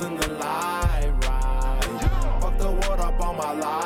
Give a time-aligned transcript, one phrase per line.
[0.00, 2.40] in the light ride.
[2.40, 3.77] Fuck the world up on my live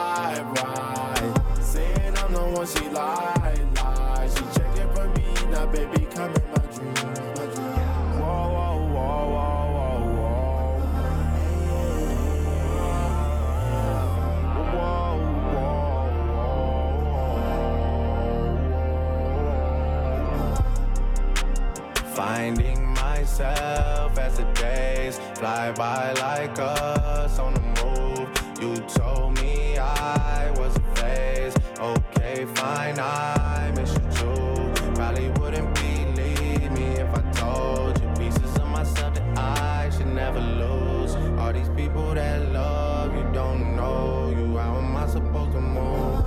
[25.42, 28.28] fly by like us on the move.
[28.60, 31.56] You told me I was a phase.
[31.80, 34.95] Okay, fine, I miss you too.
[34.95, 40.38] Probably wouldn't believe me if I told you pieces of myself that I should never
[40.38, 41.16] lose.
[41.41, 44.56] All these people that love you don't know you.
[44.56, 46.24] How am I supposed to move?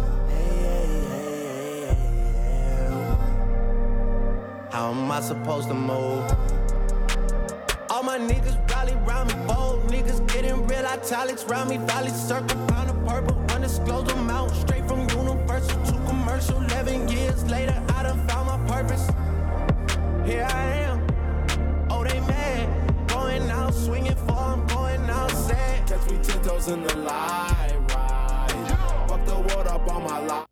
[4.74, 6.26] How am I supposed to move?
[7.90, 8.55] All my niggas
[9.06, 11.78] rally round me, bold niggas getting real italics round me.
[11.78, 14.52] Valley circle, pound of purple, undisclosed amount.
[14.56, 16.62] Straight from universal to commercial.
[16.64, 19.08] 11 years later, I done found my purpose.
[20.26, 21.88] Here I am.
[21.90, 23.08] Oh, they mad.
[23.08, 25.88] Going out swinging for, I'm going out sad.
[25.88, 29.08] Catch me 10 toes in the light ride.
[29.08, 30.45] Fuck the world up on my life.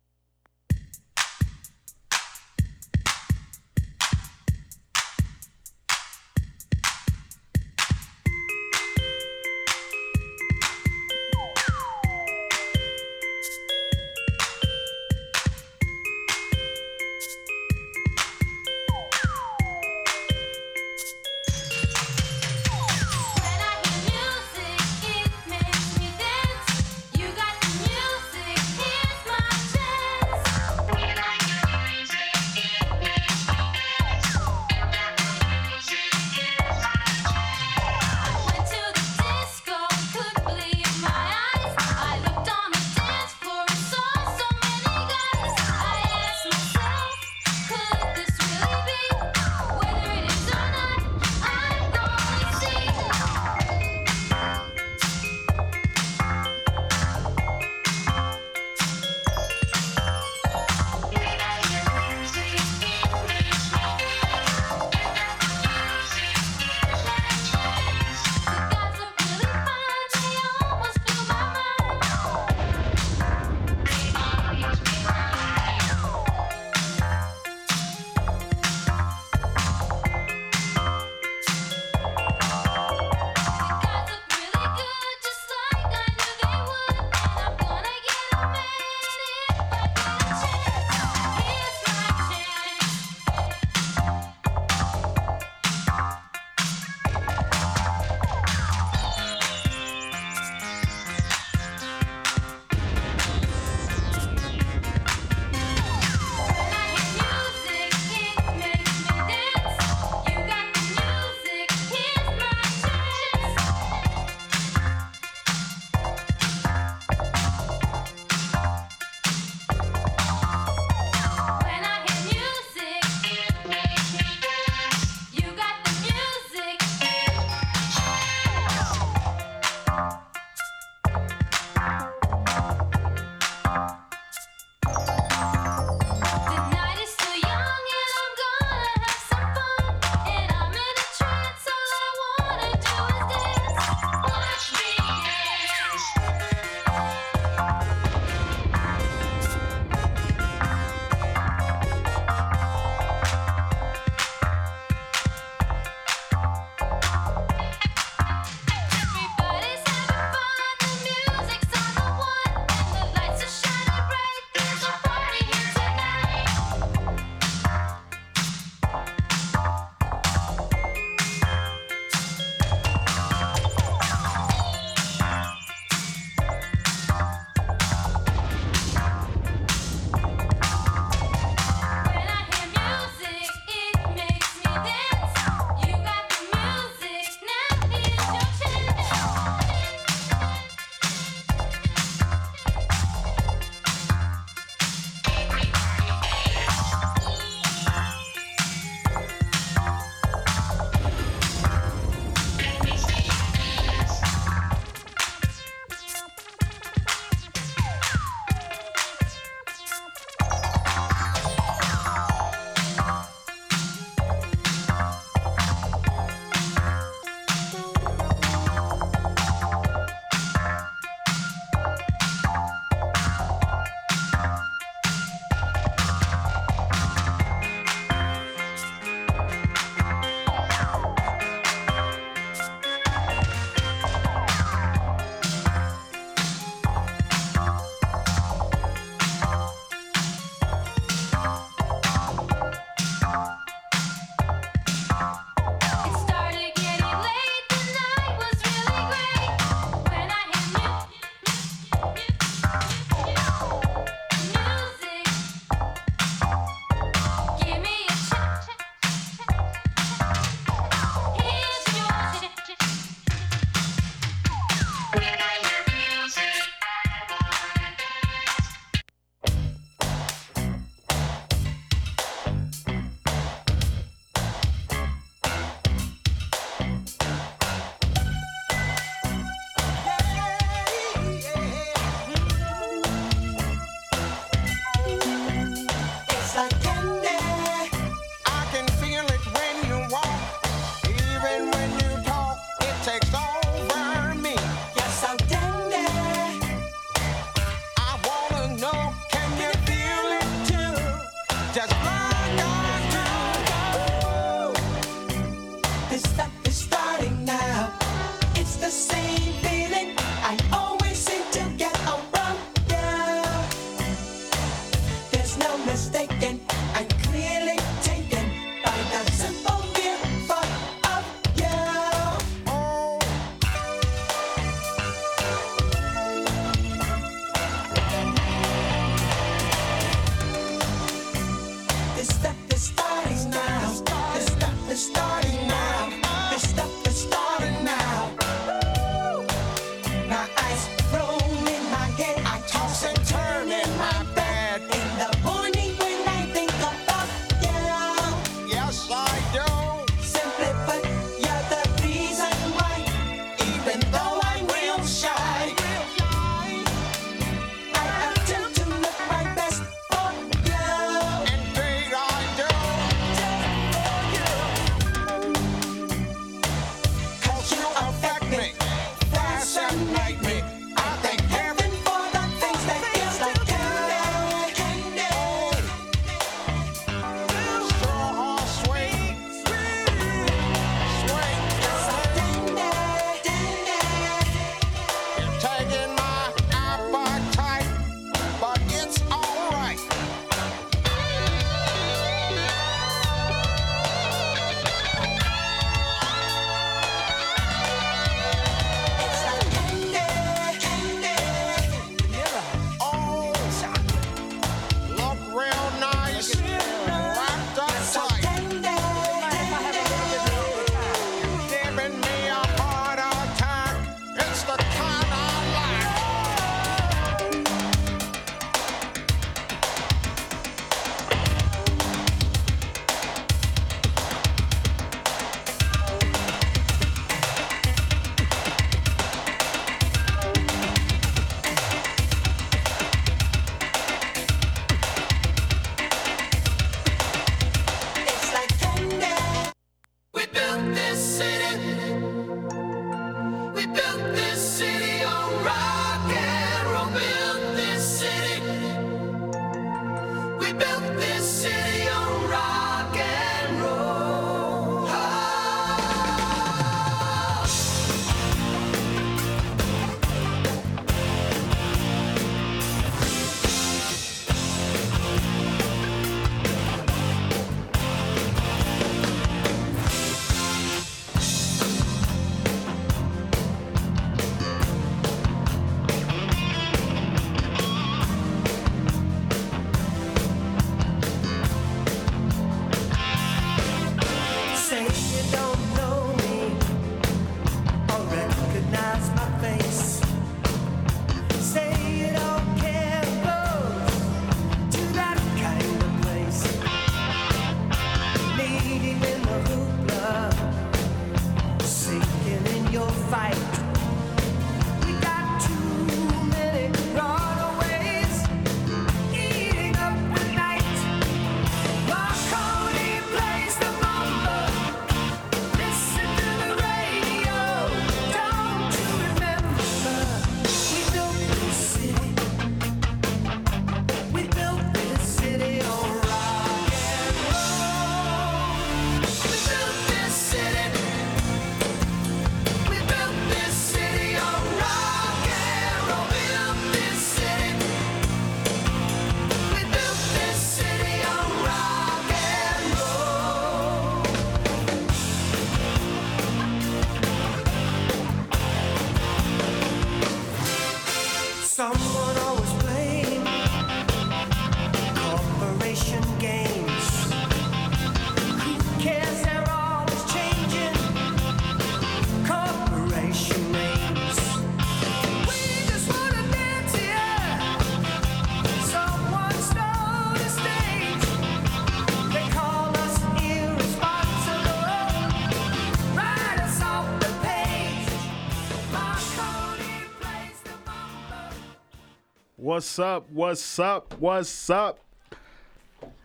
[582.74, 583.30] What's up?
[583.30, 584.14] What's up?
[584.18, 584.98] What's up?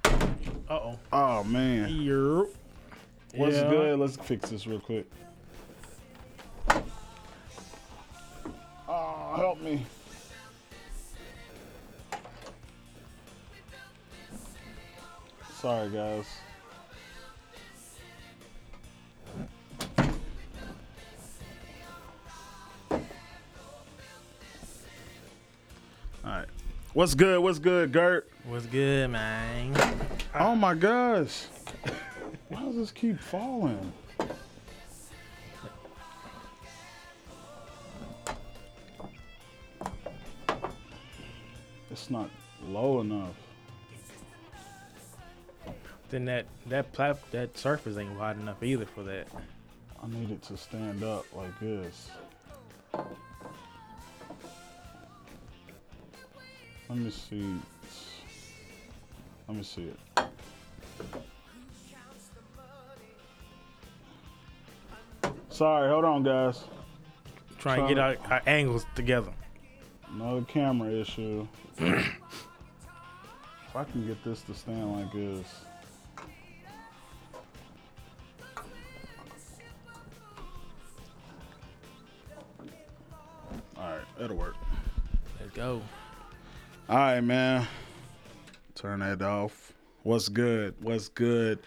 [0.03, 0.10] Uh
[0.72, 1.00] oh.
[1.13, 2.48] Oh man, You're.
[3.36, 3.70] what's Yeah.
[3.70, 4.00] good?
[4.00, 5.06] Let's fix this real quick.
[27.00, 27.39] What's good?
[27.39, 28.29] What's good, Gert?
[28.44, 29.74] What's good, man?
[30.36, 31.46] Oh my gosh.
[32.50, 33.94] Why does this keep falling?
[41.89, 42.29] It's not
[42.68, 43.36] low enough.
[46.10, 49.29] Then that that plat that surface ain't wide enough either for that.
[50.03, 52.10] I need it to stand up like this.
[56.89, 57.55] Let me see.
[59.48, 60.00] Let me see it.
[65.50, 66.63] Sorry, hold on, guys.
[67.60, 69.31] Trying to get our, our angles together.
[70.15, 71.48] Another camera issue.
[71.77, 72.05] if
[73.75, 75.46] I can get this to stand like this.
[86.89, 87.67] Alright, man.
[88.74, 89.74] Turn that off.
[90.01, 90.74] What's good?
[90.81, 91.60] What's good?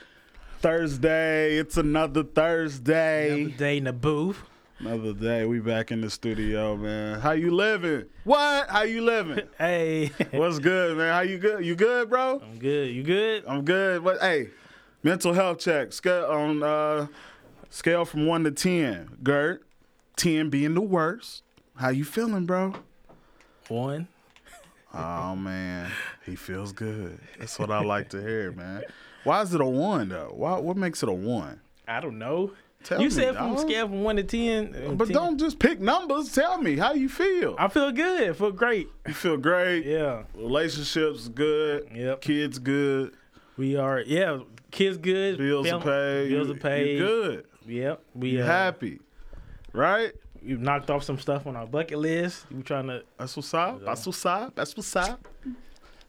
[0.58, 1.58] Thursday.
[1.58, 3.42] It's another Thursday.
[3.42, 4.42] Another day in the booth.
[4.80, 5.46] Another day.
[5.46, 7.20] We back in the studio, man.
[7.20, 8.06] How you living?
[8.24, 8.68] What?
[8.68, 9.46] How you living?
[9.58, 11.12] Hey, What's good, man?
[11.12, 11.64] How you good?
[11.64, 12.42] You good, bro?
[12.42, 12.90] I'm good.
[12.90, 13.44] You good?
[13.46, 14.02] I'm good.
[14.02, 14.20] What?
[14.20, 14.48] Hey,
[15.04, 15.92] mental health check.
[15.92, 17.06] Scale on uh,
[17.70, 19.18] scale from one to ten.
[19.22, 19.62] Gert,
[20.16, 21.44] ten being the worst.
[21.76, 22.74] How you feeling, bro?
[23.68, 24.08] One.
[24.94, 25.90] Oh man,
[26.26, 27.18] he feels good.
[27.38, 28.82] That's what I like to hear, man.
[29.24, 30.32] Why is it a one though?
[30.34, 30.58] Why?
[30.58, 31.60] What makes it a one?
[31.88, 32.52] I don't know.
[32.84, 33.04] Tell me.
[33.04, 34.74] you me, said from scale from one to ten.
[34.74, 35.14] uh, But 10.
[35.14, 36.32] don't just pick numbers.
[36.32, 37.54] Tell me how you feel.
[37.58, 38.30] I feel good.
[38.30, 38.88] I feel great.
[39.06, 39.86] You feel great.
[39.86, 40.24] Yeah.
[40.34, 41.88] Relationships good.
[41.94, 42.20] Yep.
[42.22, 43.14] Kids good.
[43.56, 44.00] We are.
[44.00, 44.40] Yeah.
[44.72, 45.38] Kids good.
[45.38, 46.28] Bills are fam- paid.
[46.30, 46.92] Bills are paid.
[46.94, 47.44] You good.
[47.66, 48.02] Yep.
[48.16, 48.98] We uh, happy.
[49.72, 50.12] Right?
[50.44, 52.46] We knocked off some stuff on our bucket list.
[52.50, 53.02] We trying to.
[53.18, 53.84] That's what's up.
[53.84, 54.54] That's what's up.
[54.54, 55.26] That's what's up.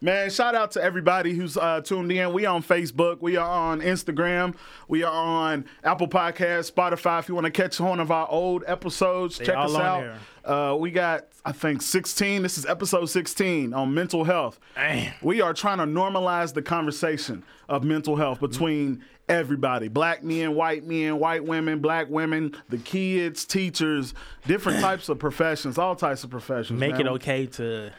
[0.03, 2.33] Man, shout out to everybody who's uh, tuned in.
[2.33, 4.53] We on Facebook, we are on Instagram,
[4.89, 7.19] we are on Apple Podcasts, Spotify.
[7.19, 10.17] If you want to catch one of our old episodes, check all us out.
[10.43, 12.41] Uh, we got, I think, 16.
[12.41, 14.59] This is episode 16 on mental health.
[14.75, 15.13] Damn.
[15.21, 20.85] We are trying to normalize the conversation of mental health between everybody black men, white
[20.85, 24.13] men, white women, black women, the kids, teachers,
[24.45, 26.79] different types of professions, all types of professions.
[26.79, 27.01] Make man.
[27.01, 27.91] it okay to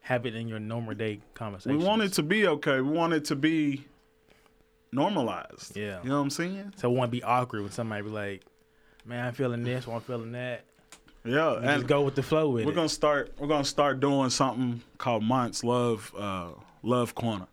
[0.00, 1.78] have it in your normal day conversation.
[1.78, 2.80] We want it to be okay.
[2.80, 3.84] We want it to be
[4.92, 5.76] normalized.
[5.76, 6.00] Yeah.
[6.02, 6.74] You know what I'm saying?
[6.76, 8.42] So it won't be awkward when somebody be like,
[9.04, 10.64] "Man, I'm feeling this, or I'm feeling that."
[11.24, 11.56] Yeah.
[11.56, 12.74] And And just go with the flow with we're it.
[12.74, 16.48] gonna start we're gonna start doing something called Monts Love uh
[16.82, 17.46] Love Corner.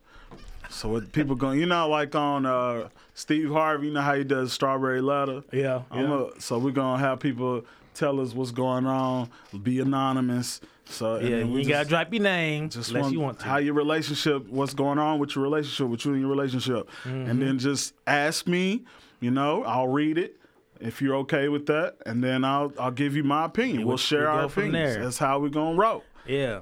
[0.72, 4.24] So what people going you know like on uh Steve Harvey, you know how he
[4.24, 5.44] does strawberry letter?
[5.51, 6.28] yeah, yeah.
[6.36, 7.63] a, so we're gonna have people
[7.94, 9.30] tell us what's going on,
[9.63, 10.62] be anonymous.
[10.86, 13.46] So yeah, you just- gotta drop your name just unless want, you want to.
[13.46, 17.30] how your relationship, what's going on with your relationship, with you and your relationship, Mm-hmm.
[17.30, 18.84] and then just ask me.
[19.20, 20.38] You know, I'll read it
[20.80, 23.82] if you're okay with that, and then I'll I'll give you my opinion.
[23.82, 24.74] Yeah, we'll we- share we our opinions.
[24.96, 25.04] there.
[25.04, 26.04] That's how we're gonna roll.
[26.25, 26.62] yeah,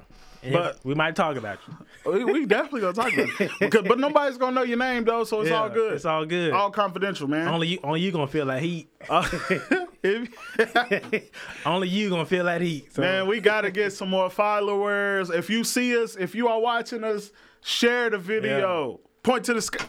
[0.52, 2.12] But- we might talk about you.
[2.12, 3.50] We, we definitely gonna talk about you.
[3.60, 5.94] because, but nobody's gonna know your name though, so it's Yeah, all good.
[5.94, 6.54] It's all good.
[6.54, 7.48] all confidential, man.
[7.50, 8.88] only you, only you gonna feel that heat.
[11.66, 12.94] Only you gonna feel that heat.
[12.94, 13.02] So.
[13.02, 15.30] Man, we gotta get some more followers.
[15.30, 17.32] If you see us, if you are watching us,
[17.64, 19.02] share the video.
[19.24, 19.86] Point to the sky.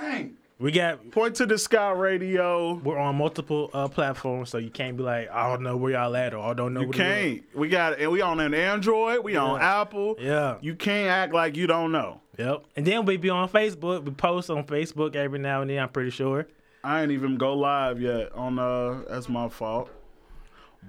[0.00, 0.36] Dang.
[0.62, 2.74] We got Point to the sky radio.
[2.74, 6.14] we're on multiple uh, platforms, so you can't be like, I don't know where y'all
[6.16, 6.82] at, or I don't know.
[6.82, 7.42] You can't.
[7.54, 9.24] We got and we on an Android.
[9.24, 10.16] We on Apple.
[10.20, 10.56] Yeah.
[10.60, 12.20] You can't act like you don't know.
[12.38, 12.64] Yep.
[12.76, 14.04] And then we be on Facebook.
[14.04, 15.78] We post on Facebook every now and then.
[15.80, 16.46] I'm pretty sure.
[16.84, 19.90] I ain't even go live yet on uh that's my fault.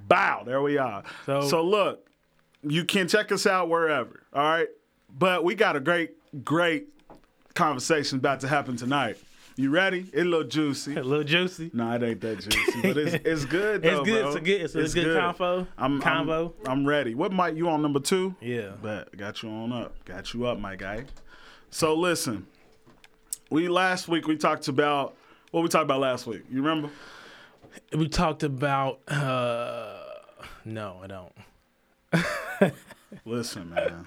[0.07, 1.03] Bow, there we are.
[1.25, 2.07] So, So- look,
[2.61, 4.67] you can check us out wherever, all right?
[5.09, 6.11] But we got a great,
[6.43, 6.87] great
[7.53, 9.17] conversation about to happen tonight.
[9.55, 10.09] You ready?
[10.11, 10.95] It a little juicy.
[10.97, 11.69] A little juicy.
[11.73, 14.05] No, it ain't that juicy, but it's it's good It's good.
[14.21, 14.27] bro.
[14.27, 14.61] It's a good.
[14.61, 15.67] It's, a good convo.
[15.77, 16.53] I'm, I'm combo.
[16.65, 17.13] I'm ready.
[17.13, 18.35] What mic you on number two?
[18.41, 18.71] yeah.
[18.81, 19.93] Bet got you on up.
[20.05, 21.05] Got you up, my guy.
[21.69, 22.47] So listen,
[23.51, 25.15] we last week we talked about
[25.51, 26.43] what we talked about last week.
[26.49, 26.89] You remember?
[27.95, 29.01] We talked about.
[29.07, 29.99] uh
[30.65, 32.73] No, I don't.
[33.25, 34.05] Listen, man.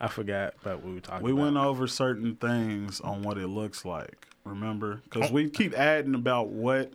[0.00, 1.42] I forgot about what we were talking We about.
[1.42, 4.27] went over certain things on what it looks like.
[4.48, 5.00] Remember?
[5.00, 5.00] Oh.
[5.04, 6.92] Because we keep adding about what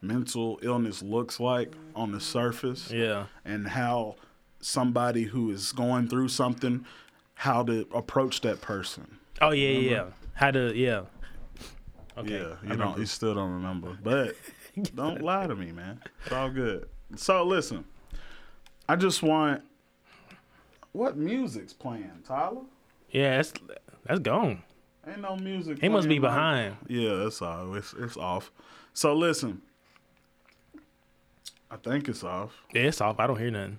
[0.00, 2.90] mental illness looks like on the surface.
[2.90, 3.26] Yeah.
[3.44, 4.16] and how
[4.60, 6.84] somebody who is going through something,
[7.34, 9.18] how to approach that person.
[9.40, 10.04] Oh yeah, yeah, yeah.
[10.34, 11.02] How to yeah.
[12.18, 12.32] Okay.
[12.32, 14.34] Yeah, you don't, you still don't remember, but
[14.94, 16.00] don't lie to me, man.
[16.24, 16.88] It's all good.
[17.14, 17.84] So listen,
[18.88, 19.62] I just want
[20.92, 22.62] what music's playing, Tyler?
[23.10, 23.52] Yeah, that's
[24.04, 24.62] that's gone.
[25.06, 25.80] Ain't no music.
[25.80, 26.76] He must be behind.
[26.88, 27.74] Yeah, it's all.
[27.74, 28.50] It's it's off.
[28.92, 29.62] So listen,
[31.70, 32.52] I think it's off.
[32.74, 33.20] Yeah, it's off.
[33.20, 33.78] I don't hear nothing.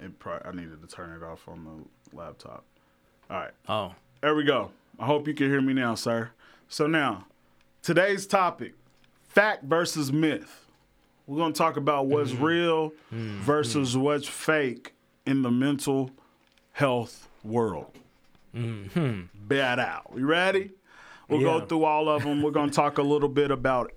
[0.00, 2.64] It probably, I needed to turn it off on the laptop.
[3.30, 3.50] All right.
[3.68, 3.94] Oh.
[4.20, 4.70] There we go.
[4.98, 6.30] I hope you can hear me now, sir.
[6.68, 7.26] So now,
[7.82, 8.74] today's topic:
[9.22, 10.66] fact versus myth.
[11.26, 12.44] We're gonna talk about what's mm-hmm.
[12.44, 13.40] real mm-hmm.
[13.40, 14.94] versus what's fake
[15.26, 16.12] in the mental
[16.72, 17.90] health world.
[19.34, 20.10] Bet out.
[20.16, 20.70] You ready?
[21.28, 21.58] We'll Yeah.
[21.60, 22.42] go through all of them.
[22.42, 23.92] We're gonna talk a little bit about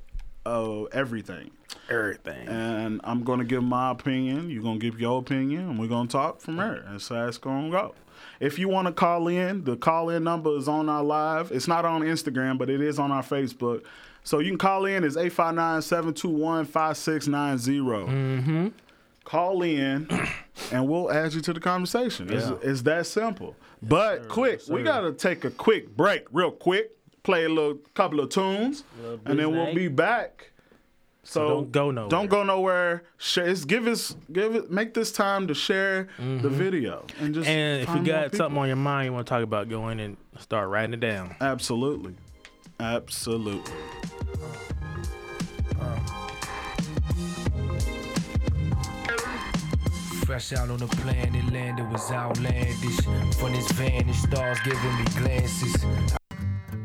[0.45, 1.51] uh, everything,
[1.89, 2.47] Everything.
[2.47, 4.49] and I'm gonna give my opinion.
[4.49, 6.83] You're gonna give your opinion, and we're gonna talk from there.
[6.89, 7.93] That's how it's gonna go.
[8.39, 11.51] If you want to call in, the call in number is on our live.
[11.51, 13.83] It's not on Instagram, but it is on our Facebook.
[14.23, 15.03] So you can call in.
[15.03, 18.73] It's 859 721 5690.
[19.29, 19.37] Mm-hmm.
[19.37, 20.09] Call in
[20.71, 22.31] and we'll add you to the conversation.
[22.31, 23.55] It's, it's that simple.
[23.81, 26.91] But quick, we got to take a quick break, real quick.
[27.21, 30.51] Play a little couple of tunes, Little and then we'll be back.
[31.23, 32.09] So, don't go nowhere.
[32.09, 33.03] Don't go nowhere.
[33.17, 37.47] Share, it's, give us, give it, make this time to share the video and just.
[37.47, 37.59] Mm-hmm.
[37.59, 39.99] And if you got something on your mind you want to talk about, go in
[39.99, 41.35] and start writing it down.
[41.41, 42.15] absolutely,
[42.79, 43.73] absolutely.
[50.29, 53.01] Fresh out on the planet, land it was outlandish.
[53.39, 56.18] From this vantage, stars giving me glances.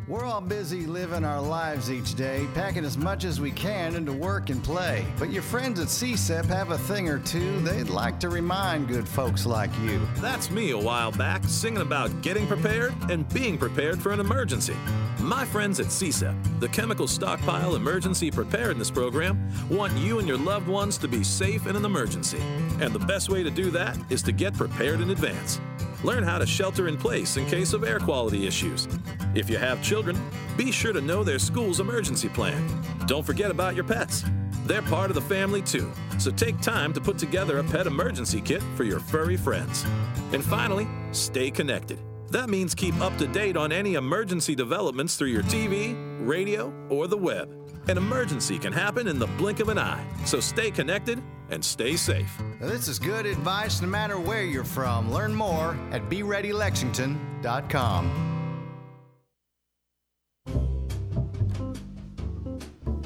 [0.06, 4.12] We're all busy living our lives each day, packing as much as we can into
[4.12, 5.06] work and play.
[5.18, 9.08] But your friends at CSEP have a thing or two they'd like to remind good
[9.08, 10.06] folks like you.
[10.16, 14.76] That's me a while back singing about getting prepared and being prepared for an emergency.
[15.20, 19.40] My friends at CSEP, the Chemical Stockpile Emergency Preparedness Program,
[19.70, 22.40] want you and your loved ones to be safe in an emergency.
[22.78, 25.62] And the best way to do that is to get prepared in advance.
[26.02, 28.86] Learn how to shelter in place in case of air quality issues.
[29.34, 30.16] If you have children,
[30.56, 32.64] be sure to know their school's emergency plan.
[33.06, 34.24] Don't forget about your pets.
[34.64, 38.40] They're part of the family too, so take time to put together a pet emergency
[38.40, 39.84] kit for your furry friends.
[40.32, 41.98] And finally, stay connected.
[42.30, 47.08] That means keep up to date on any emergency developments through your TV, radio, or
[47.08, 47.52] the web.
[47.88, 51.20] An emergency can happen in the blink of an eye, so stay connected
[51.50, 52.40] and stay safe.
[52.60, 55.12] This is good advice no matter where you're from.
[55.12, 58.33] Learn more at BeReadyLexington.com.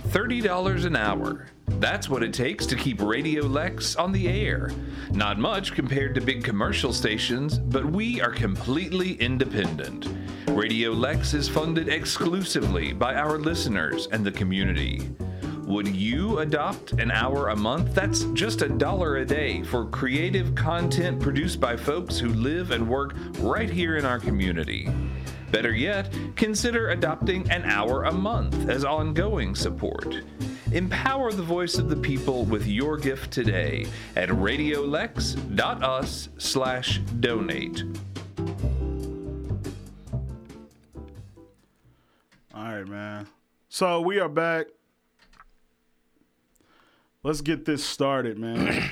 [0.08, 1.46] $30 an hour.
[1.66, 4.70] That's what it takes to keep Radio Lex on the air.
[5.10, 10.08] Not much compared to big commercial stations, but we are completely independent.
[10.48, 15.10] Radio Lex is funded exclusively by our listeners and the community.
[15.66, 17.94] Would you adopt an hour a month?
[17.94, 22.88] That's just a dollar a day for creative content produced by folks who live and
[22.88, 24.88] work right here in our community.
[25.50, 30.16] Better yet, consider adopting an hour a month as ongoing support.
[30.72, 37.82] Empower the voice of the people with your gift today at radiolex.us slash donate.
[42.54, 43.26] All right, man.
[43.70, 44.66] So we are back.
[47.22, 48.90] Let's get this started, man.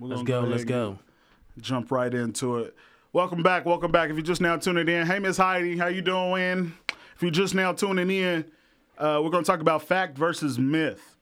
[0.00, 0.40] We're Let's go.
[0.40, 0.98] Let's go.
[1.60, 2.74] Jump right into it.
[3.14, 3.64] Welcome back.
[3.64, 4.10] Welcome back.
[4.10, 6.72] If you're just now tuning in, hey Miss Heidi, how you doing?
[7.14, 8.44] If you're just now tuning in,
[8.98, 11.16] uh, we're gonna talk about fact versus myth.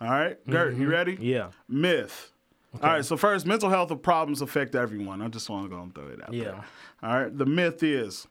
[0.00, 1.14] All right, Gert, you ready?
[1.14, 1.24] Mm-hmm.
[1.24, 1.50] Yeah.
[1.68, 2.30] Myth.
[2.80, 3.04] All right.
[3.04, 5.22] So first, mental health problems affect everyone.
[5.22, 6.44] I just want to go and throw it out Yeah.
[6.44, 6.64] there.
[7.02, 7.36] All right.
[7.36, 8.28] The myth is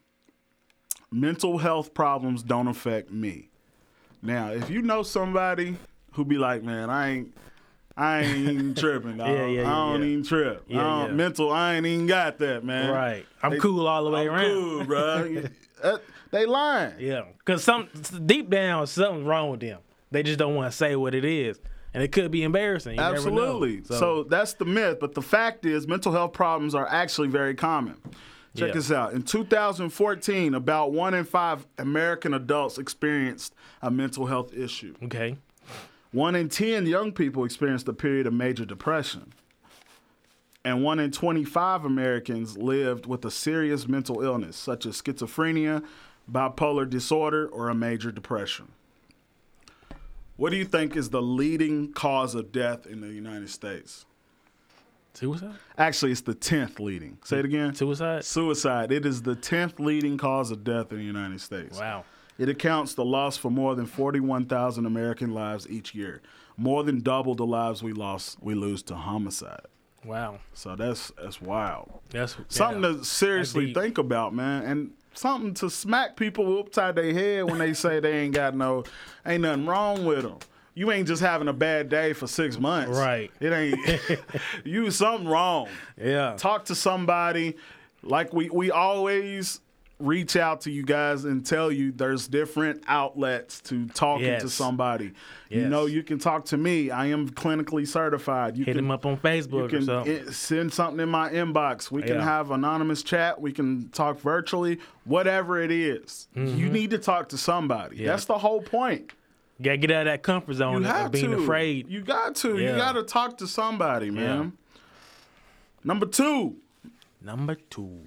[1.11, 3.49] mental health problems don't affect me.
[4.21, 5.75] Now, if you know somebody
[6.13, 7.37] who be like, man, I ain't,
[7.95, 9.17] I ain't even tripping.
[9.17, 9.27] Dog.
[9.27, 10.07] Yeah, yeah, yeah, I don't yeah.
[10.07, 10.63] even trip.
[10.67, 11.15] Yeah, I don't- yeah.
[11.15, 12.89] Mental, I ain't even got that, man.
[12.91, 13.25] Right.
[13.41, 14.45] I'm They- cool all the way I'm around.
[14.51, 15.43] cool, bro.
[15.83, 15.97] Uh,
[16.31, 16.93] they lying.
[16.97, 17.89] Yeah, because some
[18.25, 19.79] deep down something's wrong with them.
[20.11, 21.59] They just don't want to say what it is,
[21.93, 22.95] and it could be embarrassing.
[22.95, 23.01] You.
[23.01, 23.83] Absolutely.
[23.83, 24.23] So.
[24.23, 24.99] that's the myth.
[25.01, 27.97] But the fact is, mental health problems are actually very common.
[28.55, 28.73] Check Yeah.
[28.75, 29.11] this out.
[29.11, 34.93] In 2014, about one in five American adults experienced a mental health issue.
[35.03, 35.35] okay,
[36.13, 39.33] One in 10 young people experienced a period of major depression.
[40.63, 45.83] And one in 25 Americans lived with a serious mental illness, such as schizophrenia,
[46.31, 48.71] bipolar disorder, or a major depression.
[50.37, 54.05] What do you think is the leading cause of death in the United States?
[55.13, 55.55] suicide.
[55.77, 57.17] Actually, it's the 10th leading.
[57.23, 57.75] Say it again.
[57.75, 58.23] Suicide.
[58.23, 58.91] Suicide.
[58.91, 61.79] It is the 10th leading cause of death in the United States.
[61.79, 62.05] Wow.
[62.37, 66.21] It accounts the loss for more than 41,000 American lives each year.
[66.57, 69.65] More than double the lives we lost we lose to homicide.
[70.05, 70.39] Wow.
[70.53, 71.99] So that's that's wild.
[72.09, 72.97] That's Something yeah.
[72.99, 74.63] to seriously think about, man.
[74.63, 78.83] And something to smack people upside their head when they say they ain't got no
[79.25, 80.37] ain't nothing wrong with them.
[80.75, 82.97] You ain't just having a bad day for 6 months.
[82.97, 83.31] Right.
[83.39, 83.79] It ain't
[84.65, 86.35] you something wrong Yeah.
[86.37, 87.55] talk to somebody
[88.01, 89.59] like we we always
[89.99, 94.53] reach out to you guys and tell you there's different outlets to talking to Yes.
[94.53, 95.11] somebody
[95.49, 98.91] you know you can talk to me i am clinically certified you Hit can him
[98.91, 100.31] up on you Facebook or can something.
[100.31, 102.23] send something in my inbox we can Yeah.
[102.23, 106.27] have anonymous chat we can talk virtually whatever it is.
[106.35, 108.03] you need to talk to somebody Mm-hmm.
[108.05, 108.09] Yeah.
[108.11, 109.13] that's the whole point
[109.59, 111.87] You gotta get out of that comfort zone you of have being to afraid.
[111.87, 114.53] you got to you got to talk to somebody man
[115.83, 116.57] number two
[117.21, 118.01] Number two.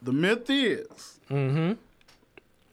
[0.00, 1.72] The myth is Mm-hmm.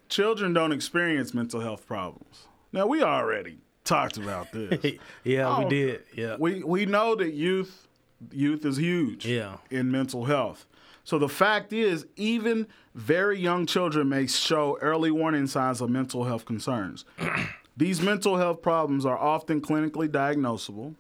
[0.09, 2.45] children don't experience mental health problems.
[2.71, 4.97] Now we already talked about this.
[5.23, 6.03] yeah, we Oh, did.
[6.15, 6.35] Yeah.
[6.39, 7.87] we we know that youth
[8.31, 9.57] youth is huge Yeah.
[9.69, 10.65] in mental health.
[11.03, 16.23] So the fact is, even very young children may show early warning signs of mental
[16.23, 17.03] health concerns.
[17.75, 20.95] These mental health problems are often clinically diagnosable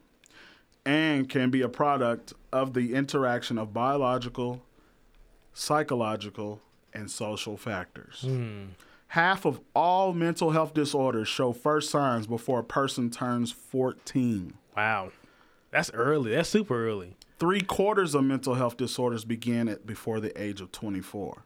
[0.85, 4.61] and can be a product of the interaction of biological,
[5.53, 6.59] psychological,
[6.93, 8.19] and social factors.
[8.21, 8.65] Hmm.
[9.07, 14.53] Half of all mental health disorders show first signs before a person turns 14.
[14.75, 15.11] Wow.
[15.69, 16.31] That's early.
[16.31, 17.15] That's super early.
[17.37, 21.43] Three quarters of mental health disorders begin at before the age of 24.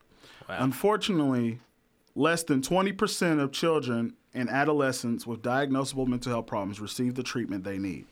[0.48, 0.58] Wow.
[0.60, 1.60] Unfortunately,
[2.16, 7.64] less than 20% of children and adolescents with diagnosable mental health problems receive the treatment
[7.64, 8.06] they need.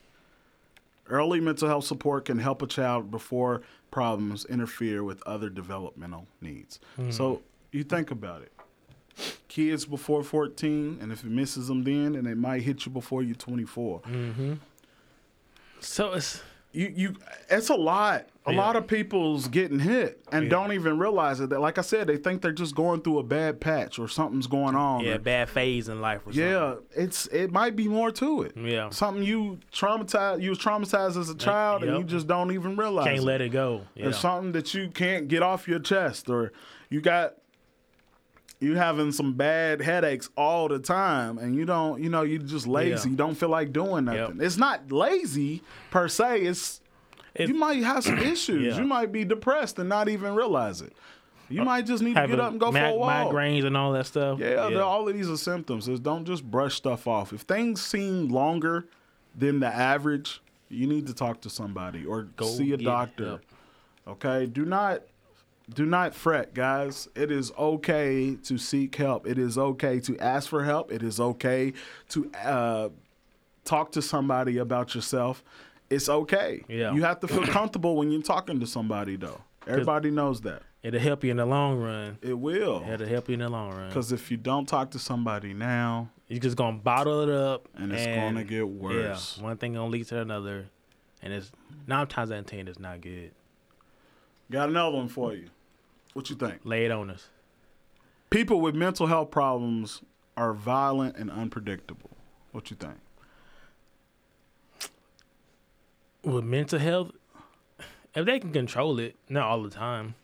[1.08, 6.80] Early mental health support can help a child before problems interfere with other developmental needs.
[6.96, 7.12] Hmm.
[7.12, 7.42] So
[7.72, 8.52] you think about it.
[9.48, 13.24] Kids before 14, and if it misses them then, and it might hit you before
[13.24, 14.02] you're 24.
[14.02, 14.54] Mm-hmm.
[15.80, 16.42] So it's
[16.76, 17.16] you you
[17.50, 18.28] it's a lot.
[18.48, 18.58] A Yeah.
[18.60, 20.50] lot of people's getting hit and Yeah.
[20.52, 21.50] don't even realize it.
[21.50, 24.46] That like I said, they think they're just going through a bad patch or something's
[24.46, 25.02] going on.
[25.04, 26.44] Yeah, or- bad phase in life or something.
[26.52, 28.54] yeah, it's it might be more to it.
[28.56, 28.90] Yeah.
[28.92, 30.42] something you traumatized.
[30.42, 33.06] You was traumatized as a child, and you just don't even realize.
[33.08, 33.24] Can't it.
[33.24, 33.82] let it go.
[33.96, 34.08] Yeah.
[34.08, 36.52] Or something that you can't get off your chest, or
[36.90, 37.34] you got
[38.66, 42.68] you having some bad headaches all the time, and you don't, you know, you just
[42.68, 43.08] lazy.
[43.08, 43.12] Yeah.
[43.12, 44.16] You don't feel like doing Yep.
[44.16, 44.42] nothing.
[44.42, 46.42] It's not lazy per se.
[46.42, 46.82] It's
[47.40, 48.76] you might have some issues.
[48.76, 48.82] Yeah.
[48.82, 50.94] You might be depressed and not even realize it.
[51.50, 53.32] You uh, might just need to get up and go for a walk.
[53.32, 54.40] migraines and all that stuff.
[54.40, 55.88] Yeah, they're- all of these are symptoms.
[56.00, 57.34] Don't just brush stuff off.
[57.34, 58.86] If things seem longer
[59.38, 63.42] than the average, you need to talk to somebody or Go see a doctor.
[64.08, 65.02] Okay, do not
[65.74, 67.08] do not fret, guys.
[67.16, 69.28] It is okay to seek help.
[69.28, 70.92] It is okay to ask for help.
[70.92, 71.74] It is okay
[72.10, 72.90] to uh,
[73.64, 75.44] talk to somebody about yourself.
[75.90, 76.64] It's okay.
[76.68, 76.94] Yeah.
[76.94, 79.42] You have to feel comfortable when you're talking to somebody, though.
[79.68, 80.62] Everybody knows that.
[80.84, 82.20] It'll help you in the long run.
[82.22, 82.86] It will.
[82.88, 83.90] It'll help you in the long run.
[83.90, 87.92] Because if you don't talk to somebody now, You're just gonna bottle it up, And
[87.92, 89.38] it's gonna get worse.
[89.38, 90.68] Yeah, one thing gonna lead to another,
[91.24, 91.52] and it's
[91.88, 93.32] nine times out of ten it's not good.
[94.52, 95.50] got another one for you.
[96.16, 96.62] What you think?
[96.64, 97.28] Lay it on us.
[98.30, 100.02] People with mental health problems
[100.38, 102.10] are violent and unpredictable.
[102.54, 102.96] What you think?
[106.24, 107.12] With mental health,
[108.16, 110.16] if they can control it, not all the time.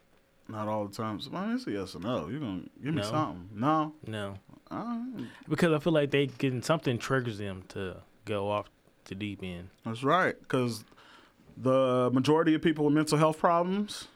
[0.47, 1.19] Not all the time.
[1.19, 2.29] So, man, it's a yes or no.
[2.29, 3.03] You gonna give me No.
[3.03, 3.49] something?
[3.53, 3.93] No.
[4.07, 4.35] No,
[4.71, 5.01] Uh,
[5.49, 8.69] because I feel like they getting something triggers them to go off
[9.05, 9.67] the deep end.
[9.83, 10.39] that's right.
[10.39, 10.85] Because
[11.57, 14.07] the majority of people with mental health problems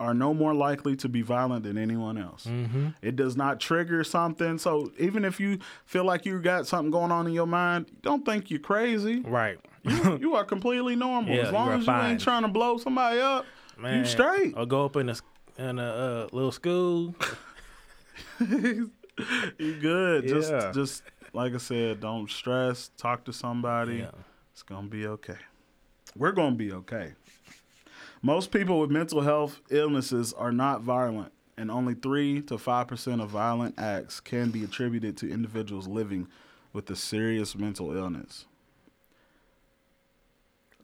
[0.00, 2.44] are no more likely to be violent than anyone else.
[2.46, 2.88] Mm-hmm.
[3.02, 4.58] It does not trigger something.
[4.58, 8.24] So even if you feel like you got something going on in your mind, don't
[8.24, 9.20] think you're crazy.
[9.20, 9.58] Right.
[9.82, 11.34] You, you are completely normal.
[11.34, 12.12] Yeah, as long as you fine.
[12.12, 13.44] ain't trying to blow somebody up,
[13.76, 14.54] Man, you straight.
[14.56, 15.16] Or go up in a
[15.56, 17.14] in a uh, little school.
[19.58, 20.24] You good.
[20.24, 20.30] Yeah.
[20.30, 22.90] Just just like I said, don't stress.
[22.96, 23.96] Talk to somebody.
[23.96, 24.10] Yeah.
[24.52, 25.36] It's gonna be okay.
[26.16, 27.14] We're gonna be okay.
[28.22, 33.20] Most people with mental health illnesses are not violent, and only three to five percent
[33.20, 36.28] of violent acts can be attributed to individuals living
[36.72, 38.46] with a serious mental illness.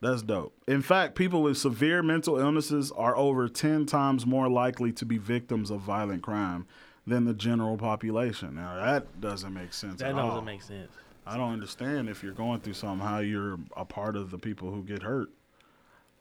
[0.00, 0.52] That's dope.
[0.68, 5.16] In fact, people with severe mental illnesses are over 10 times more likely to be
[5.16, 6.66] victims of violent crime
[7.06, 8.54] than the general population.
[8.54, 10.92] Now, that doesn't make sense That at doesn't make sense.
[11.26, 14.70] I don't understand if you're going through something how you're a part of the people
[14.70, 15.30] who get hurt.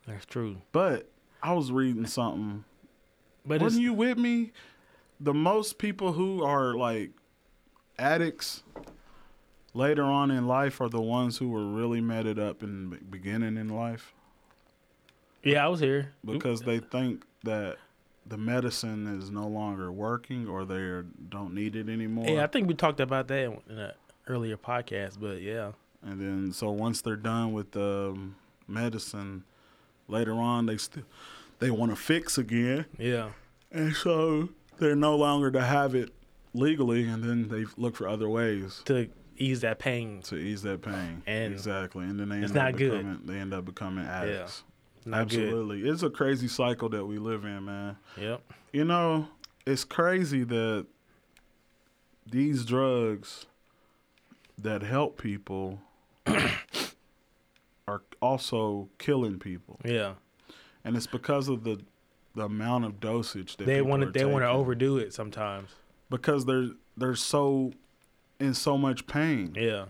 [0.07, 0.57] That's true.
[0.71, 1.09] But
[1.41, 2.65] I was reading something.
[3.45, 4.51] But it's, Wasn't you with me?
[5.19, 7.11] The most people who are like
[7.97, 8.63] addicts
[9.73, 12.97] later on in life are the ones who were really met it up in the
[12.97, 14.13] beginning in life
[15.43, 16.13] yeah, I was here.
[16.25, 17.77] because they think that
[18.25, 22.27] the medicine is no longer working or they don't need it anymore.
[22.27, 23.91] Yeah, I think we talked about that in an
[24.27, 25.19] earlier podcast.
[25.19, 28.17] But yeah, And then so once they're done with the
[28.67, 29.43] medicine,
[30.07, 31.03] later on they still
[31.59, 33.29] they want to fix again, yeah,
[33.71, 36.11] and so they're no longer to have it
[36.53, 40.21] legally, and then they look for other ways to ease that pain.
[40.23, 41.23] to ease that pain.
[41.25, 42.91] And exactly, and then they it's end up not good.
[42.97, 44.63] becoming they end up becoming addicts.
[45.05, 47.97] Not Absolutely, it's a crazy cycle that we live in, man.
[48.17, 48.41] Yep.
[48.71, 49.27] You know,
[49.65, 50.85] it's crazy that
[52.29, 53.45] these drugs
[54.57, 55.79] that help people
[58.23, 60.13] also killing people, Yeah.
[60.83, 61.81] and it's because of the
[62.35, 64.09] the amount of dosage that They want to.
[64.09, 65.69] They want to overdo it sometimes.
[66.09, 67.71] because they're they're so
[68.39, 69.53] in so much pain.
[69.55, 69.85] Yeah.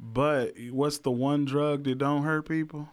[0.00, 2.88] But what's the one drug that don't hurt people?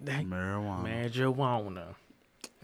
[0.00, 0.82] That Marijuana.
[0.84, 1.84] marijuana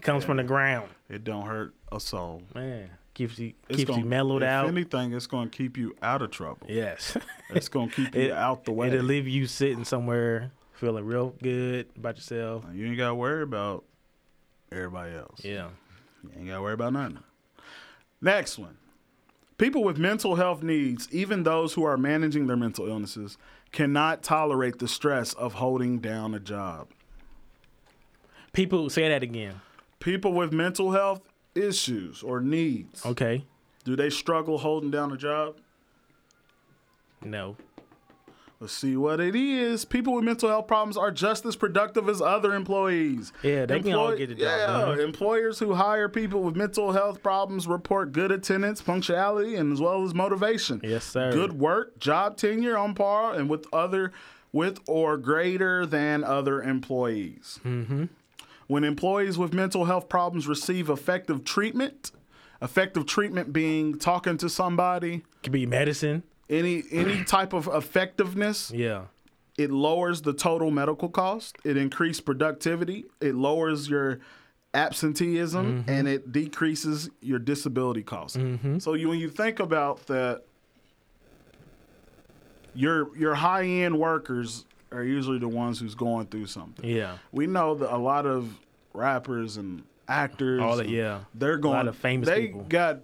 [0.01, 0.89] comes from the ground.
[1.09, 2.43] It don't hurt a soul.
[2.53, 4.67] Man, keeps you It's keeps gonna- you mellowed if out.
[4.67, 6.67] anything, it's going to keep you out of trouble.
[6.69, 7.15] yes.
[7.49, 8.87] It's going to keep you It- out the way.
[8.89, 12.63] It'll leave you sitting somewhere feeling real good about yourself.
[12.73, 13.83] You ain't got to worry about
[14.71, 15.43] everybody else.
[15.43, 15.69] Yeah.
[16.23, 17.19] You ain't got to worry about nothing.
[18.21, 18.77] Next one.
[19.57, 23.37] People with mental health needs, even those who are managing their mental illnesses,
[23.73, 26.87] cannot tolerate the stress of holding down a job.
[28.53, 29.59] People say that again.
[29.99, 31.21] People with mental health
[31.55, 33.43] issues or needs, Okay.
[33.83, 35.57] do they struggle holding down a job?
[37.21, 37.57] No.
[38.61, 39.85] Let's see what it is.
[39.85, 43.31] People with mental health problems are just as productive as other employees.
[43.41, 44.99] Yeah, they can all get the job yeah, done.
[44.99, 50.03] employers who hire people with mental health problems report good attendance, punctuality, and as well
[50.03, 50.81] as motivation.
[50.83, 51.31] Yes, sir.
[51.31, 54.11] Good work, job tenure on par, and with other
[54.51, 57.61] with or greater than other employees.
[57.63, 58.05] Mm-hmm.
[58.67, 62.11] When employees with mental health problems receive effective treatment,
[62.61, 66.23] effective treatment being talking to somebody, Could be medicine.
[66.49, 69.03] Any any type of effectiveness, Yeah.
[69.57, 74.19] it lowers the total medical cost, it increases productivity, it lowers your
[74.73, 75.89] absenteeism, mm-hmm.
[75.89, 78.37] and it decreases your disability costs.
[78.37, 78.79] Mm-hmm.
[78.79, 80.43] So you, when you think about that,
[82.75, 86.89] your your high end workers are usually the ones who's going through something.
[86.89, 87.17] Yeah.
[87.31, 88.57] We know that a lot of
[88.93, 91.19] rappers and actors, All that- yeah.
[91.35, 91.75] they're A going.
[91.75, 92.65] lot of famous they people.
[92.67, 92.99] got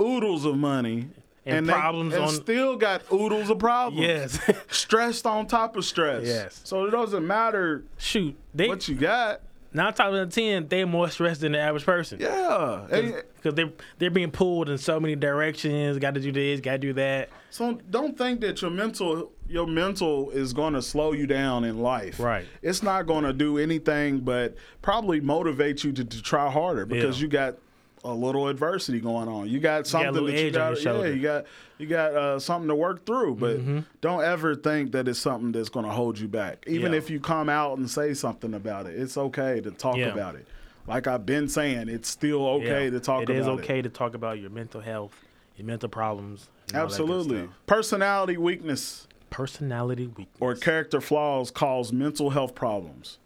[0.00, 1.08] oodles of money.
[1.44, 4.38] And they- problems and on- still got oodles of problems Yes.
[4.70, 6.24] stressed on top of stress.
[6.26, 6.60] Yes.
[6.64, 8.36] So it doesn't matter Shoot.
[8.54, 9.40] They what you got.
[9.72, 12.20] nine times out of ten, they're more stressed than the average person.
[12.20, 12.86] Yeah.
[13.34, 15.98] Because they're they're being pulled in so many directions.
[15.98, 16.60] Got to do this.
[16.60, 17.28] Got to do that.
[17.50, 21.80] so don't think that your mental your mental is going to slow you down in
[21.80, 22.20] life.
[22.20, 22.46] Right.
[22.62, 27.18] It's not going to do anything but probably motivate you to, to try harder because
[27.18, 27.22] Yeah.
[27.24, 27.56] you got
[28.04, 29.48] a little adversity going on.
[29.48, 30.82] You got something little that you got.
[30.82, 31.44] Yeah, you got
[31.78, 33.36] you got uh, something to work through.
[33.36, 33.78] But Mm-hmm.
[34.00, 36.64] don't ever think that it's something that's going to hold you back.
[36.66, 36.98] Even Yeah.
[36.98, 40.12] if you come out and say something about it, it's okay to talk Yeah.
[40.12, 40.46] about it.
[40.86, 42.90] Like I've been saying, it's still okay Yeah.
[42.90, 43.50] to talk It about is it.
[43.50, 45.14] okay to talk about your mental health,
[45.56, 46.48] your mental problems.
[46.68, 47.48] and all that good Absolutely.
[47.66, 50.36] Personality weakness Personality weakness.
[50.40, 53.18] or character flaws cause mental health problems.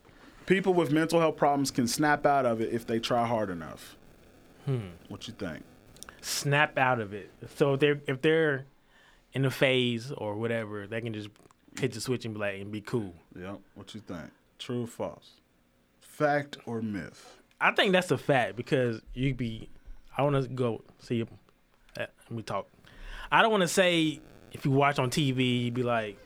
[0.47, 3.96] People with mental health problems can snap out of it if they try hard enough.
[4.67, 4.89] Hmm.
[5.09, 5.63] What you think?
[6.23, 7.31] snap out of it.
[7.55, 8.67] So if they're if they're
[9.33, 11.29] in a phase or whatever, they can just
[11.79, 13.15] hit the switch and be like and be cool.
[13.39, 13.61] Yep.
[13.75, 14.31] What you think?
[14.59, 15.35] True or false?
[16.01, 17.37] Fact or myth?
[17.61, 19.69] I think that's a fact because you be.
[20.19, 21.23] I want to go see.
[21.23, 21.27] uh,
[21.97, 22.67] Let me talk.
[23.31, 24.21] I don't want to say
[24.53, 26.19] if you watch on TV, you'd be like,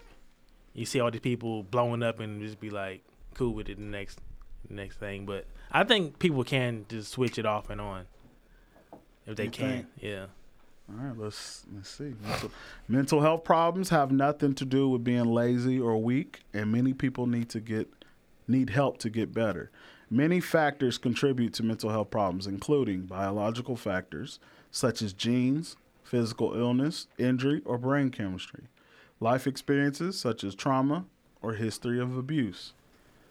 [0.73, 3.03] you see all these people blowing up and just be like
[3.35, 3.77] cool with it.
[3.77, 4.19] The next,
[4.69, 8.07] the next thing, but I think people can just switch it off and on
[9.31, 9.69] if they You can.
[9.69, 9.87] think?
[10.01, 10.27] Yeah.
[10.89, 12.15] All right, let's let's see.
[12.23, 12.51] Mental,
[12.89, 17.27] mental health problems have nothing to do with being lazy or weak, and many people
[17.27, 17.89] need to get
[18.49, 19.71] need help to get better.
[20.11, 24.41] Many factors contribute to mental health problems, including biological factors
[24.73, 28.65] such as genes, physical illness, injury, or brain chemistry,
[29.21, 31.05] life experiences such as trauma
[31.41, 32.73] or history of abuse,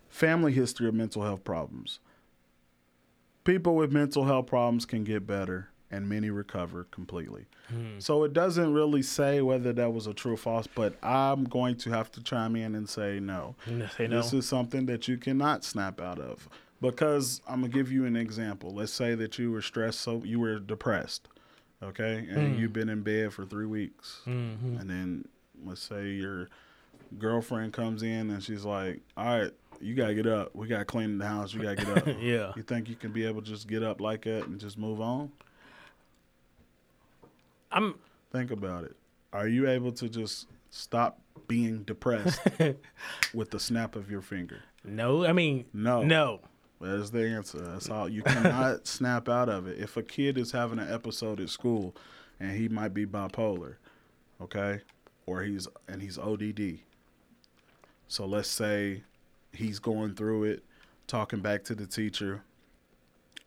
[0.07, 1.99] family history of mental health problems.
[3.43, 7.45] People with mental health problems can get better, and many recover completely.
[7.67, 7.99] Hmm.
[7.99, 11.77] So it doesn't really say whether that was a true or false, but I'm going
[11.77, 13.55] to have to chime in and say no.
[13.65, 14.17] Mm, say no.
[14.17, 16.47] This is something that you cannot snap out of.
[16.81, 18.73] Because I'm gonna give you an example.
[18.73, 21.27] Let's say that you were stressed, so you were depressed,
[21.83, 22.59] okay, and hmm.
[22.59, 24.77] you've been in bed for three weeks, mm-hmm.
[24.77, 25.27] and then
[25.65, 26.47] let's say your
[27.17, 30.55] girlfriend comes in and she's like, "All right, you gotta get up.
[30.55, 31.53] We gotta clean the house.
[31.53, 32.53] You gotta get up." Yeah.
[32.55, 35.01] You think you can be able to just get up like that and just move
[35.01, 35.31] on?
[37.71, 37.95] I'm
[38.31, 38.95] Think about it.
[39.33, 42.39] Are you able to just stop being depressed
[43.33, 44.61] with the snap of your finger?
[44.83, 45.25] no.
[45.25, 46.03] I mean No.
[46.03, 46.41] no.
[46.81, 47.59] That's the answer.
[47.59, 48.07] That's all.
[48.07, 49.79] You cannot snap out of it.
[49.79, 51.93] If a kid is having an episode at school
[52.39, 53.75] and he might be bipolar,
[54.41, 54.79] okay,
[55.25, 56.79] or he's and he's ODD.
[58.07, 59.03] So let's say
[59.51, 60.63] he's going through it,
[61.05, 62.43] talking back to the teacher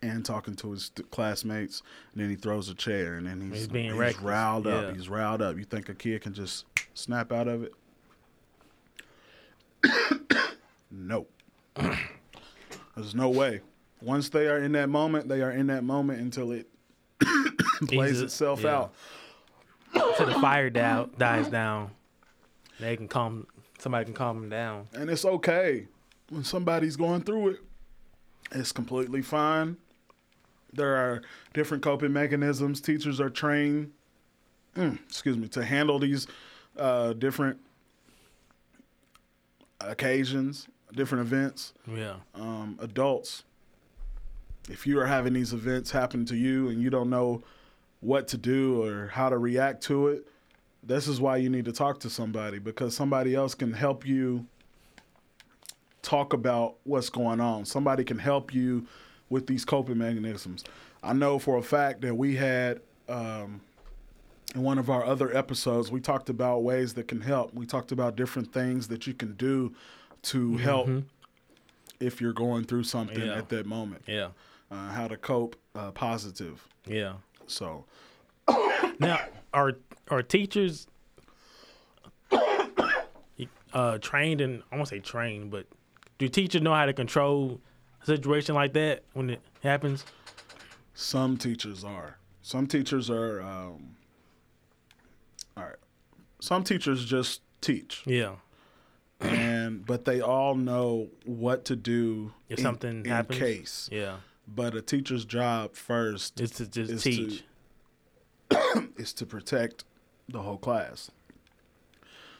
[0.03, 3.69] and talking to his classmates, and then he throws a chair and then he's, He's
[3.69, 4.25] being he's reckless.
[4.25, 4.85] riled up.
[4.85, 4.95] Yeah.
[4.95, 5.57] He's riled up.
[5.57, 7.73] You think a kid can just snap out of it?
[10.91, 11.31] nope.
[12.97, 13.61] There's no way.
[14.03, 16.69] Once they are in that moment, they are in that moment until it
[17.87, 18.77] plays itself yeah.
[18.77, 18.95] out.
[20.17, 21.93] Till the fire down dies down.
[22.81, 23.47] They can calm
[23.79, 24.88] somebody can calm them down.
[24.95, 25.87] And it's okay
[26.31, 27.61] when somebody's going through it.
[28.53, 29.77] It's completely fine.
[30.72, 32.80] There are different coping mechanisms.
[32.80, 33.92] Teachers are trained,
[34.76, 36.26] mm, excuse me, to handle these
[36.78, 37.58] uh, different
[39.80, 41.74] occasions, different events.
[41.87, 42.14] Yeah.
[42.35, 43.44] um, adults,
[44.68, 47.42] if you are having these events happen to you and you don't know
[48.00, 50.26] what to do or how to react to it,
[50.82, 54.46] this is why you need to talk to somebody because somebody else can help you
[56.02, 57.64] talk about what's going on.
[57.64, 58.87] Somebody can help you
[59.33, 60.62] with these coping mechanisms.
[61.03, 63.62] I know for a fact that we had um,
[64.55, 67.55] in one of our other episodes, we talked about ways that can help.
[67.55, 69.75] We talked about different things that you can do
[70.25, 70.88] to help
[71.99, 73.38] if you're going through something Yeah.
[73.38, 74.03] at that moment.
[74.07, 74.29] Yeah.
[74.71, 76.68] Uh, how to cope uh, positive.
[76.87, 77.14] Yeah.
[77.47, 77.87] So
[78.99, 79.18] Now,
[79.55, 79.73] are
[80.09, 80.87] are teachers?
[83.73, 85.66] uh, trained and I won't say trained, but
[86.18, 87.61] do teachers know how to control
[88.05, 90.05] situation like that when it happens?
[90.95, 92.19] Some teachers are.
[92.43, 93.41] Some teachers are.
[93.41, 93.97] Um,
[95.57, 95.77] all right.
[96.41, 98.37] Some teachers just teach, Yeah.
[99.21, 103.38] and but they all know what to do If in- something in happens.
[103.38, 103.88] case.
[103.93, 104.17] Yeah.
[104.49, 107.45] But a teacher's job first It's to just Is teach.
[108.51, 109.85] to- is to protect
[110.29, 111.11] the whole class.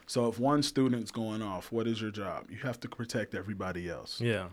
[0.09, 2.51] So if one student's going off, what is your job?
[2.51, 4.21] You have to protect everybody else.
[4.21, 4.49] yeah.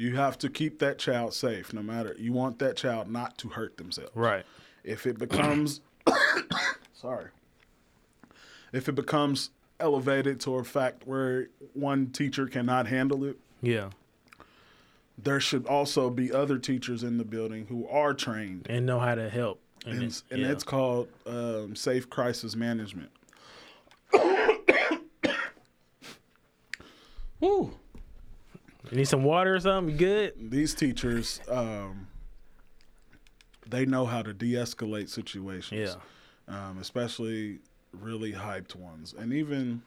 [0.00, 2.16] You have to keep that child safe, no matter.
[2.18, 4.12] You want that child not to hurt themselves.
[4.14, 4.46] Right.
[4.82, 5.82] If it becomes,
[6.94, 7.26] sorry,
[8.72, 13.90] if it becomes elevated to a fact where one teacher cannot handle it, Yeah.
[15.18, 19.14] there should also be other teachers in the building who are trained, And know how
[19.14, 19.60] to help.
[19.84, 20.50] and, and yeah.
[20.50, 23.10] it's called um, safe crisis management.
[27.40, 27.74] Woo.
[28.90, 29.92] You need some water or something?
[29.92, 30.50] You good?
[30.50, 32.08] These teachers, um,
[33.68, 35.96] they know how to de-escalate situations.
[36.48, 36.58] Yeah.
[36.68, 37.60] um, especially
[37.92, 39.82] really hyped ones, and even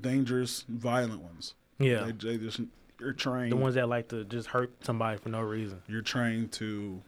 [0.00, 1.54] dangerous, violent ones.
[1.78, 2.04] Yeah.
[2.04, 2.60] They, they just
[3.00, 3.52] you're trained.
[3.52, 5.82] the ones that like to just hurt somebody for no reason.
[5.88, 7.00] you're trained to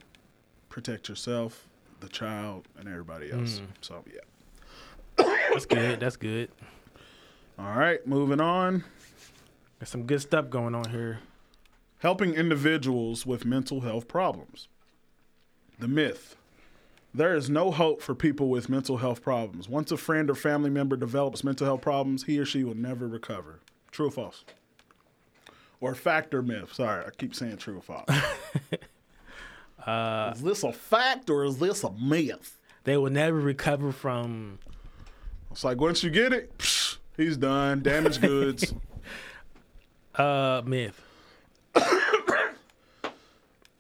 [0.69, 1.69] protect yourself,
[2.01, 3.61] the child, and everybody else.
[3.61, 3.67] Mm.
[3.81, 4.21] So yeah.
[5.51, 6.01] That's good.
[6.01, 6.51] That's good.
[7.59, 8.85] All right, moving on.
[9.79, 11.21] There's some good stuff going on here.
[11.99, 14.69] Helping individuals with mental health problems.
[15.79, 16.37] The myth.
[17.13, 19.69] There is no hope for people with mental health problems.
[19.69, 23.09] Once a friend or family member develops mental health problems, he or she will never
[23.09, 23.61] recover.
[23.91, 24.45] True or false?
[25.81, 26.75] Or fact or myth?
[26.75, 28.09] Sorry, I keep saying true or false.
[29.87, 32.59] uh, is this a fact or is this a myth?
[32.85, 34.59] They will never recover from.
[35.51, 37.83] It's like once you get it, psh, he's done.
[37.83, 38.75] Damaged goods.
[40.17, 41.03] Uh, myth.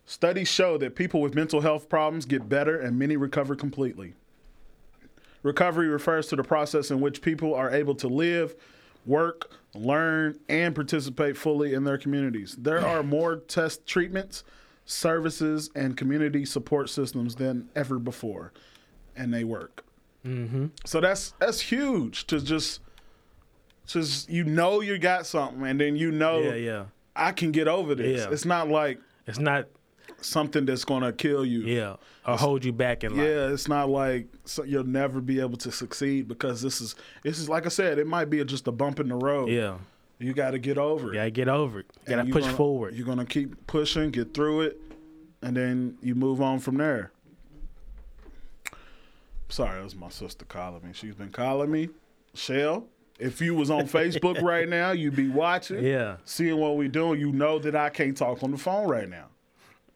[0.04, 4.14] Studies show that people with mental health problems get better and many recover completely.
[5.42, 8.54] Recovery refers to the process in which people are able to live,
[9.04, 12.56] work, learn, and participate fully in their communities.
[12.58, 14.42] There are more test treatments,
[14.86, 18.52] services, and community support systems than ever before,
[19.14, 19.84] and they work.
[20.24, 20.66] Mm-hmm.
[20.84, 22.80] So that's that's huge to just
[23.92, 26.84] just you know you got something, and then you know Yeah, yeah.
[27.14, 28.24] I can get over this.
[28.24, 28.30] Yeah.
[28.32, 29.66] It's not like It's not.
[30.20, 31.60] something that's gonna kill you.
[31.62, 31.96] Yeah.
[32.26, 33.26] Or hold you back in life.
[33.26, 37.38] Yeah, it's not like so you'll never be able to succeed because this is this
[37.38, 39.48] is like I said, it might be just a bump in the road.
[39.50, 39.78] Yeah.
[40.18, 41.14] you got to get over You it.
[41.14, 41.86] gotta get over it.
[42.08, 42.94] You gotta push gonna- forward.
[42.94, 44.80] You're gonna keep pushing, get through it,
[45.42, 47.12] and then you move on from there.
[49.48, 50.90] Sorry, that was my sister calling me.
[50.92, 51.88] She's been calling me.
[52.34, 52.86] Shell,
[53.18, 55.84] if you was on Facebook right now, you'd be watching.
[55.84, 56.16] Yeah.
[56.24, 59.26] seeing what we're doing, you know that I can't talk on the phone right now.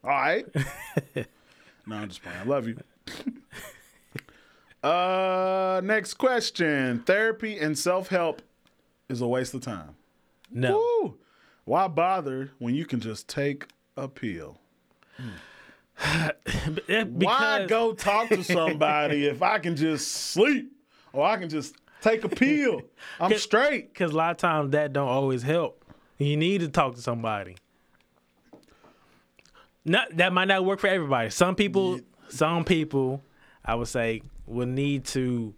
[0.03, 0.47] All right.
[1.87, 2.39] no, I'm just playing.
[2.39, 2.79] I love you.
[4.89, 8.41] uh, next question: Therapy and self help
[9.09, 9.97] is a waste of time.
[10.51, 10.77] No.
[11.03, 11.19] Woo!
[11.65, 13.67] Why bother when you can just take
[13.97, 14.59] a pill?
[16.89, 20.73] Eh, Why go talk to somebody if I can just sleep
[21.13, 22.83] or I can just take a pill?
[23.21, 23.93] I'm straight.
[23.93, 25.85] Because a lot of times that don't always help.
[26.19, 27.57] You need to talk to somebody.
[29.85, 31.31] Not that might not work for everybody.
[31.31, 33.23] Some people, some people,
[33.65, 35.55] I would say, will need to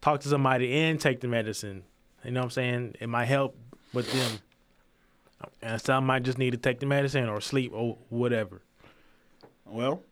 [0.00, 1.82] talk to somebody and take the medicine.
[2.24, 2.94] You know what I'm saying?
[3.00, 3.56] It might help
[3.92, 4.38] with them.
[5.62, 8.62] And some might just need to take the medicine or sleep or whatever.
[9.64, 10.02] Well,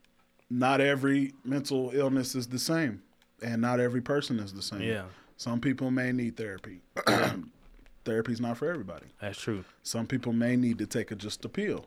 [0.51, 3.03] not every mental illness is the same,
[3.43, 4.81] and not every person is the same.
[4.81, 5.05] Yeah.
[5.39, 6.81] Some people may need therapy.
[8.05, 9.07] Therapy's not for everybody.
[9.21, 9.65] That's true.
[9.85, 11.87] Some people may need to take a, just a pill.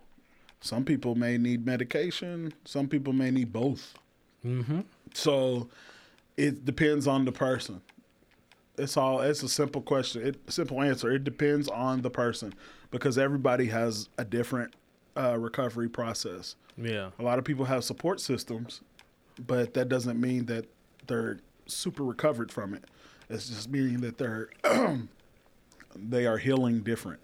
[0.62, 2.54] Some people may need medication.
[2.64, 3.94] Some people may need both.
[4.46, 4.82] Mm-hmm.
[5.14, 5.68] So
[6.38, 7.82] it depends on the person.
[8.78, 9.20] It's all.
[9.20, 10.26] It's a simple question.
[10.26, 11.12] It simple answer.
[11.12, 12.54] It depends on the person
[12.90, 14.74] because everybody has a different
[15.18, 16.56] uh, recovery process.
[16.78, 17.10] Yeah.
[17.20, 18.82] A lot of people have support systems,
[19.46, 20.68] but that doesn't mean that
[21.08, 22.86] they're super recovered from it.
[23.32, 24.50] It's just meaning that they're
[25.96, 27.22] they are healing different.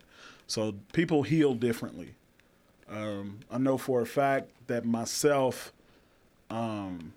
[0.48, 2.16] So people heal differently.
[2.90, 5.74] Um, I know for a fact that myself,
[6.50, 7.14] um,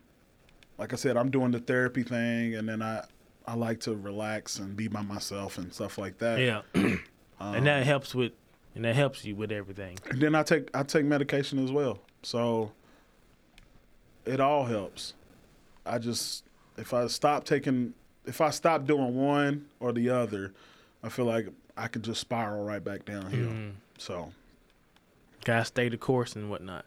[0.78, 3.04] like I said, I'm doing the therapy thing, and then I
[3.46, 6.40] I like to relax and be by myself and stuff like that.
[6.40, 6.62] Yeah.
[7.42, 8.32] Um, and that helps with,
[8.74, 9.98] and that helps you with everything.
[10.10, 12.00] And then I take I take medication as well.
[12.22, 12.72] So
[14.26, 15.14] it all helps.
[15.86, 16.44] I just
[16.76, 17.94] if I stop taking
[18.26, 20.52] if I stop doing one or the other,
[21.02, 23.48] I feel like I could just spiral right back downhill.
[23.48, 23.70] Mm-hmm.
[23.98, 24.32] So
[25.44, 26.84] Gotta stay the course and whatnot.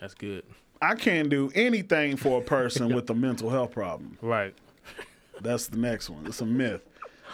[0.00, 0.44] That's good.
[0.80, 4.18] I can't do anything for a person with a mental health problem.
[4.20, 4.54] Right.
[5.40, 6.26] That's the next one.
[6.26, 6.82] It's a myth.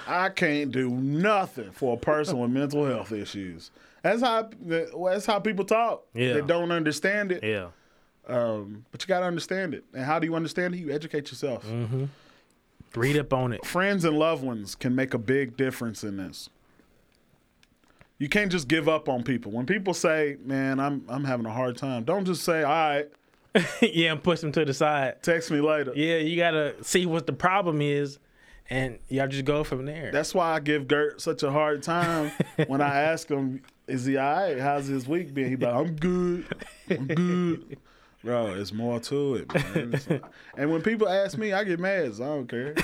[0.07, 3.71] I can't do nothing for a person with mental health issues.
[4.03, 6.05] That's how that's how people talk.
[6.15, 6.35] Yeah.
[6.35, 7.43] They don't understand it.
[7.43, 7.69] Yeah.
[8.27, 9.85] Um, but you got to understand it.
[9.93, 10.79] And how do you understand it?
[10.79, 11.65] You educate yourself.
[11.67, 12.05] Mm-hmm.
[12.97, 13.65] Read up on it.
[13.67, 16.49] Friends and loved ones can make a big difference in this.
[18.19, 19.51] You can't just give up on people.
[19.51, 23.09] When people say, "Man, I'm I'm having a hard time," don't just say, "All right,
[23.83, 25.23] yeah, and push them to the side.
[25.23, 28.19] text me later." Yeah, you gotta see what the problem is,
[28.71, 30.13] and y'all just go from there.
[30.13, 32.31] That's why I give Gert such a hard time
[32.69, 34.59] when I ask him, "Is he all right?
[34.61, 36.47] How's his week been?" He be like, "I'm good.
[36.89, 37.79] I'm good."
[38.25, 40.23] Bro, it's more to it, man.
[40.57, 42.15] And when people ask me, I get mad.
[42.15, 42.75] So I don't care.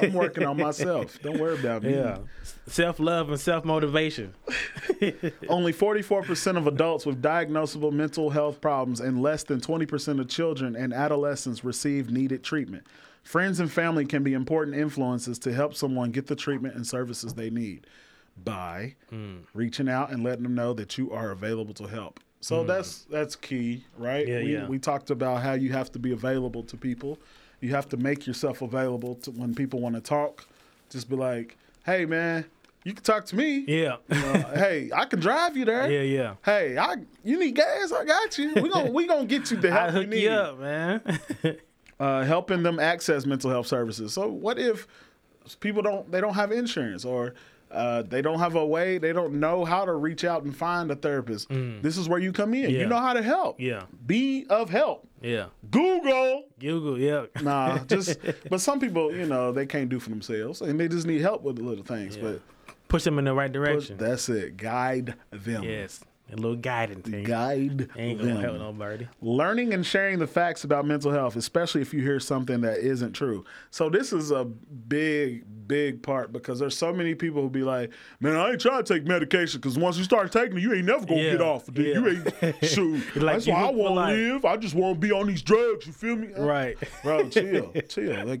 [0.00, 1.20] I'm working on myself.
[1.22, 1.94] Don't worry about me.
[1.94, 2.18] yeah,
[2.66, 4.34] self love and self motivation.
[5.48, 10.74] Only 44% of adults with diagnosable mental health problems and less than 20% of children
[10.74, 12.84] and adolescents receive needed treatment.
[13.22, 17.34] Friends and family can be important influences to help someone get the treatment and services
[17.34, 17.86] they need
[18.42, 19.38] by hmm.
[19.54, 22.20] reaching out and letting them know that you are available to help.
[22.40, 24.26] So that's that's key, right?
[24.26, 24.66] Yeah, we, yeah.
[24.68, 27.18] we talked about how you have to be available to people.
[27.60, 30.46] You have to make yourself available to when people want to talk.
[30.88, 32.44] Just be like, "Hey, man,
[32.84, 35.90] you can talk to me." Yeah, hey, I can drive you there.
[35.90, 36.34] yeah, yeah.
[36.44, 37.90] Hey, I you need gas?
[37.92, 38.54] I got you.
[38.54, 40.22] We gonna we gonna get you the I help you hook need.
[40.22, 41.20] you up, man.
[42.00, 44.12] Uh, helping them access mental health services.
[44.12, 44.86] So what if
[45.58, 47.34] people don't they don't have insurance or
[47.70, 50.90] uh, they don't have a way they don't know how to reach out and find
[50.90, 51.48] a therapist?
[51.48, 52.70] This is where you come in.
[52.70, 52.72] Mm.
[52.72, 52.78] Yeah.
[52.80, 53.60] You know how to help.
[53.60, 55.06] yeah, Be of help.
[55.20, 55.46] yeah.
[55.70, 56.44] Google.
[56.58, 57.26] Google, yeah.
[57.42, 58.18] Nah, just
[58.50, 61.42] but some people you know they can't do for themselves and they just need help
[61.42, 62.16] with the little things.
[62.16, 62.22] Yeah.
[62.22, 62.40] But
[62.88, 63.98] Push them in the right direction.
[63.98, 64.56] that's it.
[64.56, 65.62] Guide them.
[65.62, 66.00] Yes,
[66.30, 67.08] a little guidance.
[67.08, 67.24] thing.
[67.24, 69.06] Guide ain't gonna help nobody.
[69.22, 73.12] learning and sharing the facts about mental health, especially if you hear something that isn't
[73.12, 73.44] true.
[73.70, 77.92] So this is a big, big part because there's so many people who be like,
[78.20, 80.84] "Man, I ain't trying to take medication because once you start taking it, you ain't
[80.86, 81.68] never gonna Yeah, get off.
[81.68, 81.86] of it.
[81.94, 82.08] You
[82.42, 83.16] ain't shoot.
[83.16, 84.14] Like That's why I hooked for want life.
[84.16, 84.44] to live.
[84.44, 85.86] I just want to be on these drugs.
[85.86, 86.28] You feel me?
[86.36, 86.76] Right.
[87.02, 87.28] bro.
[87.28, 88.26] Chill, chill.
[88.26, 88.40] Like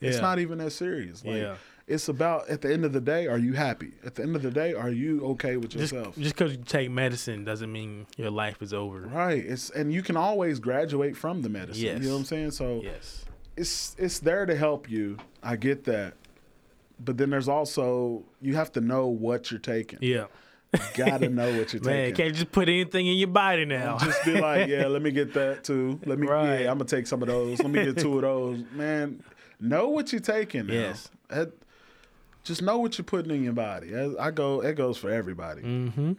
[0.00, 1.24] it's not even that serious.
[1.24, 1.56] Like, Yeah.
[1.86, 3.92] It's about at the end of the day, are you happy?
[4.04, 6.16] At the end of the day, are you okay with yourself?
[6.18, 9.02] just because you take medicine doesn't mean your life is over.
[9.02, 9.38] Right.
[9.44, 11.84] It's and you can always graduate from the medicine.
[11.84, 12.00] Yes.
[12.00, 12.50] You know what I'm saying?
[12.52, 13.24] So Yes.
[13.56, 15.16] it's it's there to help you.
[15.44, 16.14] I get that.
[16.98, 20.00] But then there's also you have to know what you're taking.
[20.02, 20.26] Yeah.
[20.74, 22.14] You gotta know what you're Man, taking.
[22.16, 23.98] can't just put anything in your body now.
[23.98, 26.00] just be like, yeah, let me get that too.
[26.04, 26.62] Let me Right.
[26.62, 27.60] yeah, I'm gonna take some of those.
[27.60, 28.64] Let me get two of those.
[28.72, 29.22] Man,
[29.60, 30.66] know what you're taking.
[30.66, 30.72] Now.
[30.74, 31.10] Yes.
[31.28, 31.52] That-
[32.46, 33.92] just know what you're putting in your body.
[34.18, 35.62] I go, it goes for everybody.
[35.62, 36.12] mm-hmm.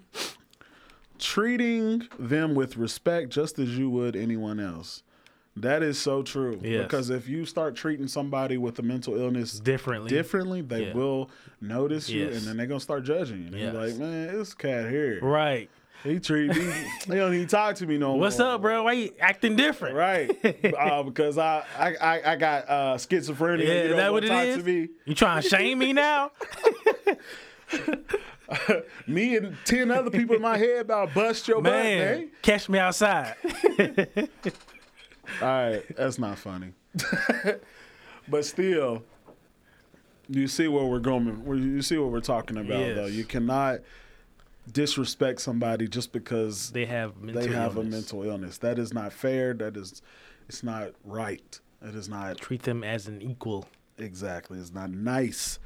[1.20, 5.04] treating them with respect just as you would anyone else.
[5.56, 6.60] That is so true.
[6.62, 6.84] Yes.
[6.84, 10.10] Because if you start treating somebody with a mental illness Differently.
[10.10, 10.94] differently, they Yeah.
[10.94, 12.38] will notice you Yes.
[12.38, 13.58] and then they're gonna start judging you.
[13.58, 13.74] Yes.
[13.74, 15.20] Like, man, this cat here.
[15.20, 15.68] Right.
[16.04, 16.72] He treat me
[17.08, 18.20] he don't even talk to me no more.
[18.20, 18.84] What's up, bro?
[18.84, 19.95] Why you acting different?
[19.95, 20.30] Right.
[20.78, 23.66] uh, because I, I, I, I got uh, schizophrenia.
[23.68, 24.58] Yeah, you is that what it is?
[24.58, 24.89] to me.
[25.06, 26.32] You trying to shame me now?
[29.08, 32.30] Me and ten other people in my head about bust your butt, Man, man.
[32.41, 33.36] catch me outside.
[35.41, 36.72] All right, that's not funny.
[38.30, 39.04] but still,
[40.30, 41.43] you see where we're going.
[41.45, 42.95] You see what we're talking about, Yes.
[42.95, 43.08] though.
[43.08, 43.80] You cannot
[44.72, 47.88] disrespect somebody just because They have mental they have illness.
[47.93, 48.57] a mental illness.
[48.59, 49.53] That is not fair.
[49.53, 50.01] That is,
[50.49, 51.59] it's not right.
[51.82, 53.68] It is not Treat them as an equal.
[53.97, 54.59] exactly.
[54.59, 55.59] It's not nice.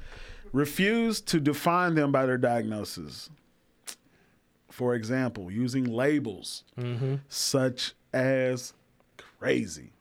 [0.52, 3.30] Refuse to define them by their diagnosis.
[4.70, 7.16] For example, using labels Mm-hmm.
[7.28, 8.72] such as
[9.38, 9.92] crazy.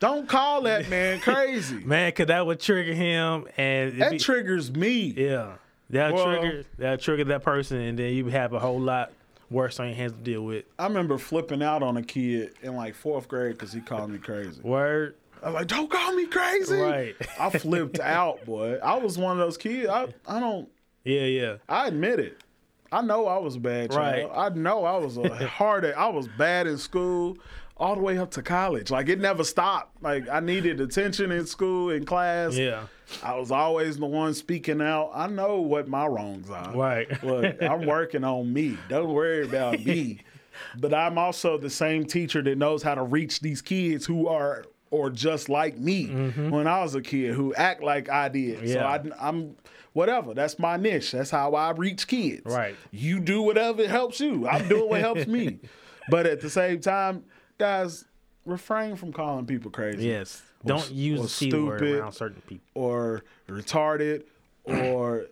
[0.00, 1.78] Don't call that man crazy.
[1.84, 5.12] Man, cause that would trigger him and that be- triggers me.
[5.16, 5.54] Yeah.
[5.90, 9.12] That'll Well- trigger that'll trigger that person and then you have a whole lot
[9.50, 10.64] worse on your hands to deal with.
[10.78, 14.18] I remember flipping out on a kid in like fourth grade because he called me
[14.18, 14.60] crazy.
[14.62, 15.14] Word.
[15.42, 17.14] I was like, "Don't call me crazy." Right.
[17.38, 18.74] I flipped out, boy.
[18.82, 19.88] I was one of those kids.
[19.88, 20.68] I I don't.
[21.04, 21.56] Yeah, yeah.
[21.68, 22.42] I admit it.
[22.90, 24.30] I know I was a bad child.
[24.30, 24.36] Right.
[24.36, 25.84] I know I was a hard.
[25.84, 27.36] I was bad in school,
[27.76, 28.90] all the way up to college.
[28.90, 30.02] Like it never stopped.
[30.02, 32.54] Like I needed attention in school, in class.
[32.56, 32.82] Yeah.
[33.22, 35.10] I was always the one speaking out.
[35.14, 36.74] I know what my wrongs are.
[36.74, 37.22] Right.
[37.24, 38.76] Look, I'm working on me.
[38.88, 40.20] Don't worry about me.
[40.76, 44.64] But I'm also the same teacher that knows how to reach these kids who are
[44.90, 48.68] or just like me when I was a kid who act like I did.
[48.68, 49.06] So Mm-hmm.
[49.08, 49.14] Yeah.
[49.20, 49.56] I, I'm
[49.92, 50.34] whatever.
[50.34, 51.12] That's my niche.
[51.12, 52.42] That's how I reach kids.
[52.44, 52.74] Right.
[52.90, 54.48] You do whatever helps you.
[54.48, 55.60] I'm doing what helps me.
[56.10, 57.24] But at the same time,
[57.58, 58.04] guys,
[58.46, 60.06] refrain from calling people crazy.
[60.08, 60.42] Yes.
[60.70, 61.98] Or Don't s- use or the C word stupid.
[62.00, 62.64] around certain people.
[62.74, 64.24] or retarded
[64.64, 65.26] or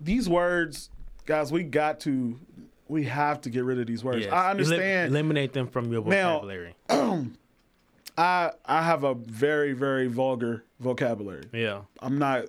[0.00, 0.90] these words,
[1.26, 2.38] guys, we got to
[2.88, 4.24] we have to get rid of these words.
[4.24, 4.32] Yes.
[4.32, 5.10] I Elim- understand.
[5.10, 6.74] eliminate them from your vocabulary.
[6.88, 7.26] Now-.
[8.18, 11.44] I I have a very very vulgar vocabulary.
[11.52, 11.82] yeah.
[12.00, 12.46] I'm not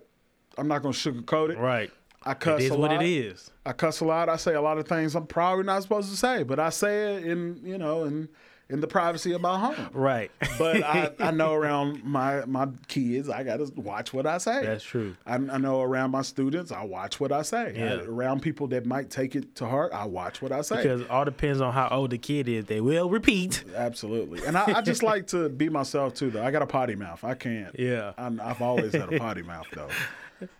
[0.57, 1.57] I'm not gonna sugarcoat it.
[1.57, 1.91] Right.
[2.23, 3.49] I cuss It is a what it is.
[3.65, 4.27] I cuss a lot.
[4.29, 7.15] I say a lot of things I'm probably not supposed to say, but I say
[7.15, 8.29] it in you know in
[8.69, 9.89] in the privacy of my home.
[9.93, 10.31] Right.
[10.57, 14.63] But I, I know around my my kids, I gotta watch what I say.
[14.63, 15.15] That's true.
[15.25, 17.73] I, I know around my students, I watch what I say.
[17.75, 17.93] Yeah.
[17.95, 20.77] I- around people that might take it to heart, I watch what I say.
[20.77, 22.65] Because all depends on how old the kid is.
[22.65, 23.63] They will repeat.
[23.75, 24.45] Absolutely.
[24.45, 26.43] And I, I just like to be myself too, though.
[26.43, 27.23] I got a potty mouth.
[27.23, 27.77] I can't.
[27.79, 28.13] Yeah.
[28.17, 29.89] I'm, I've always had a potty mouth, though.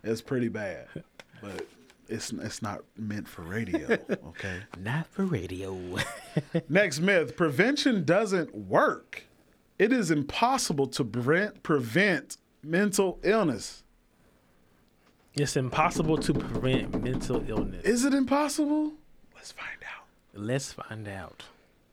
[0.02, 0.88] It's pretty bad,
[1.40, 1.66] but
[2.10, 3.96] it's it's not meant for radio.
[4.30, 4.60] Okay.
[4.78, 5.78] Not for radio.
[6.68, 9.24] Next myth: prevention doesn't work.
[9.78, 13.82] It is impossible to prevent prevent mental illness.
[15.34, 17.84] it's impossible to prevent mental illness.
[17.84, 18.92] Is it impossible?
[19.34, 20.06] Let's find out.
[20.34, 21.44] Let's find out.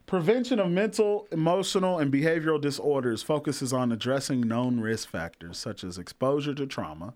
[0.05, 5.97] Prevention of mental, emotional, and behavioral disorders focuses on addressing known risk factors such as
[5.97, 7.13] exposure to trauma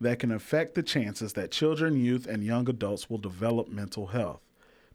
[0.00, 4.40] that can affect the chances that children, youth, and young adults will develop mental health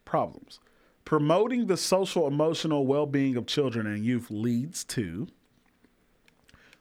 [0.03, 0.59] problems.
[1.03, 5.27] Promoting the social emotional well being of children and youth leads to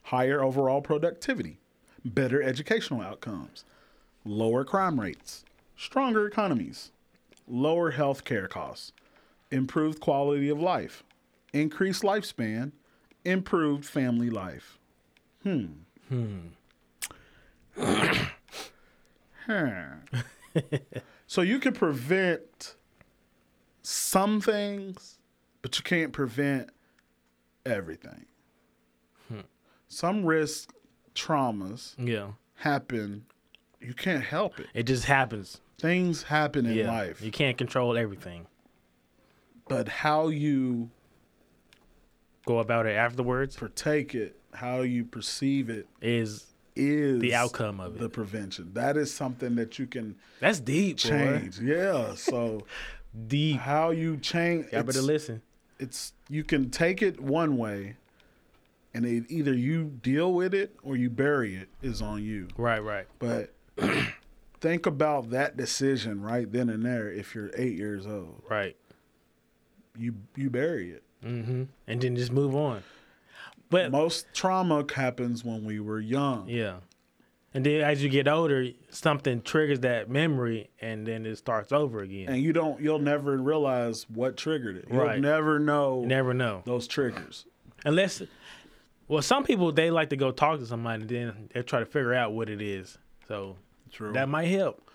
[0.04, 1.58] higher overall productivity,
[2.04, 3.64] better educational outcomes,
[4.24, 5.44] lower crime rates,
[5.76, 6.92] stronger economies,
[7.46, 8.92] lower health care costs,
[9.50, 11.04] improved quality of life,
[11.52, 12.72] increased lifespan,
[13.24, 14.78] improved family life.
[15.42, 15.66] Hmm.
[16.08, 16.38] Hmm.
[17.76, 18.12] Hmm.
[21.26, 22.76] so you can prevent
[23.82, 25.18] some things,
[25.60, 26.70] but you can't prevent
[27.66, 28.24] everything.
[29.28, 29.40] Hmm.
[29.88, 30.72] Some risk
[31.14, 32.32] traumas Yeah.
[32.56, 33.26] happen.
[33.80, 34.66] You can't help it.
[34.72, 35.60] It just happens.
[35.78, 36.90] Things happen in yeah.
[36.90, 37.20] life.
[37.20, 38.46] You can't control everything.
[39.68, 40.90] but how you
[42.46, 46.44] Go about it afterwards partake it, how you perceive it, is
[46.76, 48.12] is the outcome of the it.
[48.12, 48.70] prevention.
[48.74, 51.08] That is something that you can That's deep, boy.
[51.08, 51.60] change.
[51.60, 52.14] Yeah.
[52.14, 52.62] So
[53.28, 53.60] Deep.
[53.60, 55.40] how you change Y'all better listen.
[55.78, 57.96] it's you can take it one way
[58.92, 62.48] and it, either you deal with it or you bury it is on you.
[62.56, 63.06] Right, right.
[63.18, 63.52] But
[64.60, 68.42] think about that decision right then and there if you're 8 years old.
[68.48, 68.76] Right.
[69.96, 71.02] You you bury it.
[71.24, 71.64] Mm-hmm.
[71.86, 72.82] And then just move on.
[73.70, 76.48] But Most trauma happens when we were young.
[76.48, 76.76] yeah.
[77.56, 82.00] And then as you get older, something triggers that memory and then it starts over
[82.00, 82.28] again.
[82.28, 84.86] and you don't you'll never realize what triggered it.
[84.90, 85.20] You'll Right.
[85.20, 86.62] never know you never know.
[86.64, 87.46] those triggers.
[87.84, 88.22] Unless
[89.06, 91.86] well, some people they like to go talk to somebody and then they try to
[91.86, 92.98] figure out what it is.
[93.28, 93.56] So
[93.92, 94.12] True.
[94.14, 94.90] that might help.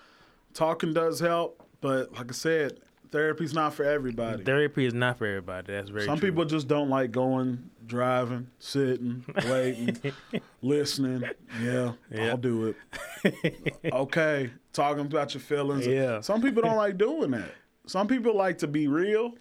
[0.53, 2.79] Talking does help, but like I said,
[3.11, 4.43] therapy's not for everybody.
[4.43, 5.73] Therapy is not for everybody.
[5.73, 6.29] That's very Some true.
[6.29, 9.97] people just don't like going, driving, sitting, waiting,
[10.61, 11.23] listening.
[11.61, 12.29] Yeah, Yeah.
[12.29, 12.75] I'll do
[13.23, 13.75] it.
[13.93, 15.85] okay, talking about your feelings.
[15.87, 16.21] Yeah.
[16.21, 17.51] Some people don't like doing that.
[17.85, 19.33] Some people like to be real.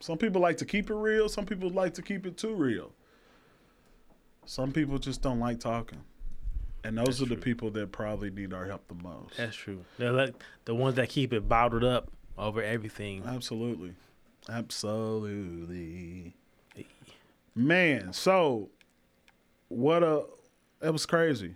[0.00, 1.28] Some people like to keep it real.
[1.28, 2.92] Some people like to keep it too real.
[4.46, 6.00] Some people just don't like talking.
[6.84, 9.36] And those are the people that probably need our help the most.
[9.36, 9.84] That's true.
[9.98, 10.34] They're like
[10.64, 13.22] the ones that keep it bottled up over everything.
[13.26, 13.94] Absolutely.
[14.48, 16.34] Absolutely.
[17.54, 18.70] Man, so
[19.68, 20.24] what a
[20.80, 21.54] that was crazy.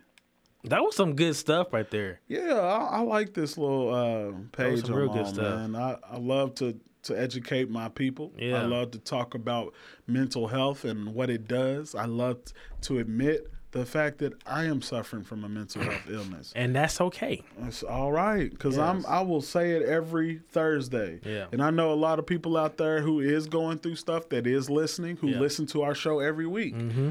[0.65, 2.21] That was some good stuff right there.
[2.29, 5.71] Yeah, I, I like this little uh, page I'm real good stuff.
[5.71, 5.77] man.
[5.77, 8.33] I, I love to to educate my people.
[8.37, 8.63] Yeah.
[8.63, 9.75] I love to talk about
[10.07, 11.95] mental health and what it does.
[11.95, 12.39] I love
[12.83, 13.47] to admit
[13.79, 16.53] the fact that I am suffering from a mental health illness.
[16.57, 17.43] And that's okay.
[17.65, 19.05] It's all right because I'm.
[19.07, 21.21] I will say it every Thursday.
[21.25, 21.47] Yeah.
[21.53, 24.47] And I know a lot of people out there who is going through stuff that
[24.47, 25.41] is listening, who Yeah.
[25.41, 26.75] listen to our show every week.
[26.75, 27.11] Mm-hmm.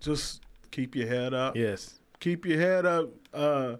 [0.00, 1.56] Just keep your head up.
[1.56, 1.98] Yes.
[2.20, 3.10] Keep your head up.
[3.34, 3.76] Uh,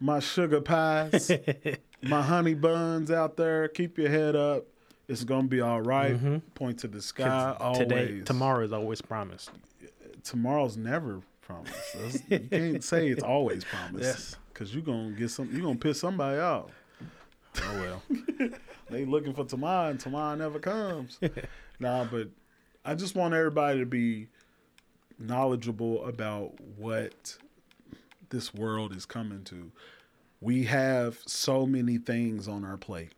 [0.00, 1.30] my sugar pies,
[2.02, 3.68] my honey buns out there.
[3.68, 4.64] Keep your head up.
[5.08, 6.16] It's gonna be all right.
[6.54, 7.54] Point to the sky.
[7.60, 7.80] Always.
[7.80, 7.88] Mm-hmm.
[7.88, 9.50] Today, tomorrow is always promised.
[10.24, 11.92] Tomorrow's never promised.
[11.94, 14.04] That's- you can't say it's always promised.
[14.04, 14.36] Yes.
[14.54, 15.50] Cause you gonna get some.
[15.54, 16.70] You gonna piss somebody off.
[17.62, 18.50] Oh well.
[18.90, 21.18] They looking for tomorrow, and tomorrow never comes.
[21.78, 22.28] nah, but
[22.84, 24.26] I just want everybody to be
[25.18, 27.36] knowledgeable about what
[28.30, 29.70] this world is coming to.
[30.40, 33.12] We have so many things on our plate.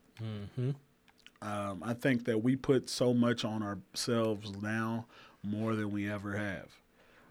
[1.40, 5.07] Um, I think that we put so much on ourselves now
[5.42, 6.68] more than we ever have.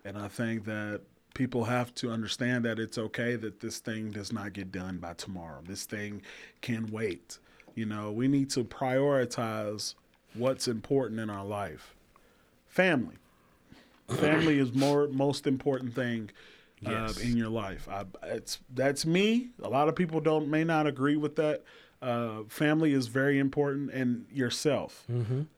[0.05, 1.01] And I think that
[1.33, 5.13] people have to understand that it's okay that this thing does not get done by
[5.13, 5.61] tomorrow.
[5.65, 6.21] This thing
[6.61, 7.37] can wait.
[7.75, 9.95] You know, we need to prioritize
[10.33, 11.95] what's important in our life.
[12.67, 13.15] Family.
[14.09, 16.31] Family is more most important thing
[16.85, 17.17] uh, Yes.
[17.19, 17.87] in your life.
[17.89, 19.49] I, it's that's me.
[19.63, 21.63] A lot of people don't may not agree with that.
[22.01, 25.05] Uh, family is very important, and yourself,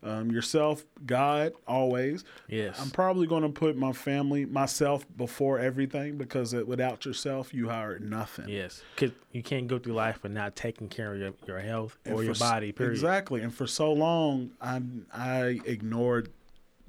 [0.04, 2.26] um, yourself, God, always.
[2.50, 2.78] Yes.
[2.82, 7.70] I'm probably going to put my family, myself, before everything because it, without yourself, you
[7.70, 8.50] are nothing.
[8.50, 12.14] Yes, because you can't go through life without taking care of your, your health And
[12.16, 12.72] or your for s- body.
[12.74, 12.92] Period.
[12.92, 13.42] Exactly.
[13.42, 14.82] And for so long, I
[15.14, 16.30] I ignored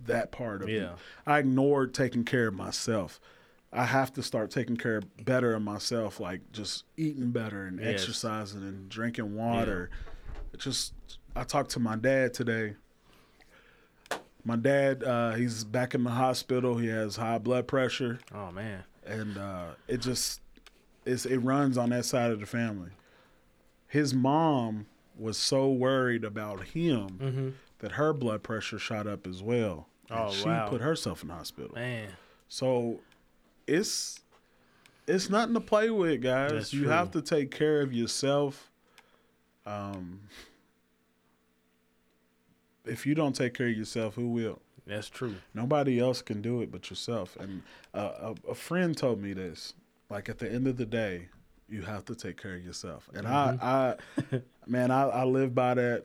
[0.06, 0.80] that part of Yeah.
[0.80, 0.88] me.
[1.28, 3.20] I ignored taking care of myself.
[3.76, 7.94] I have to start taking care better of myself, like just eating better and Yes.
[8.02, 9.90] exercising and drinking water.
[10.52, 10.94] It Just
[11.34, 12.76] I talked to my dad today.
[14.44, 16.76] My dad, uh, he's back in the hospital.
[16.76, 18.84] He has high blood pressure Oh man.
[19.06, 20.40] and uh, it just
[21.06, 22.90] it's, it runs on that side of the family.
[23.88, 24.86] His mom
[25.18, 29.88] was so worried about him that her blood pressure shot up as well.
[30.10, 30.28] And Mm-hmm.
[30.28, 30.68] Oh, she wow.
[30.68, 31.74] put herself in the hospital.
[31.74, 32.10] Man.
[32.48, 33.00] So
[33.66, 34.20] it's
[35.06, 36.52] it's nothing to play with, guys.
[36.52, 36.90] That's you true.
[36.90, 38.70] have to take care of yourself.
[39.66, 40.20] Um,
[42.84, 44.60] if you don't take care of yourself, who will?
[44.86, 45.36] That's true.
[45.54, 47.36] Nobody else can do it but yourself.
[47.40, 47.62] And
[47.94, 49.74] uh, a, a friend told me this.
[50.10, 51.28] Like at the end of the day,
[51.68, 53.08] you have to take care of yourself.
[53.14, 53.96] And I,
[54.30, 56.04] I, man, I, I live by that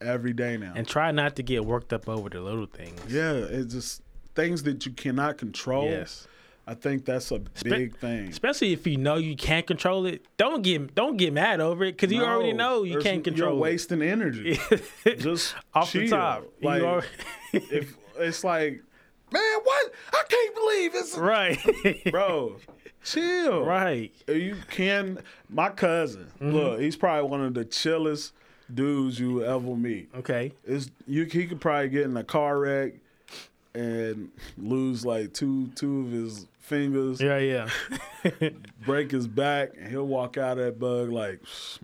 [0.00, 0.72] every day now.
[0.74, 3.00] And try not to get worked up over the little things.
[3.08, 4.02] yeah, it's just
[4.34, 5.84] things that you cannot control.
[5.84, 6.26] Yes.
[6.68, 8.28] I think that's a big thing.
[8.28, 11.92] Especially if you know you can't control it, don't get don't get mad over it
[11.96, 13.60] because you already know you can't control You're it.
[13.60, 14.58] wasting energy.
[15.18, 16.02] just Off chill.
[16.02, 17.04] the top, you Like, are-
[17.52, 18.82] if it's like,
[19.32, 19.92] man, what?
[20.12, 22.56] I can't believe it's right, bro.
[23.04, 23.64] Chill.
[23.64, 24.12] right.
[24.26, 25.20] You can.
[25.48, 26.50] My cousin, Mm-hmm.
[26.50, 28.32] look, he's probably one of the chillest
[28.74, 30.08] dudes you ever meet.
[30.16, 30.52] Okay.
[30.64, 31.24] It's you.
[31.26, 32.94] He could probably get in a car wreck
[33.76, 37.68] and lose like two two of his fingers, Yeah, yeah.
[38.84, 41.40] break his back, and he'll walk out of that bug like,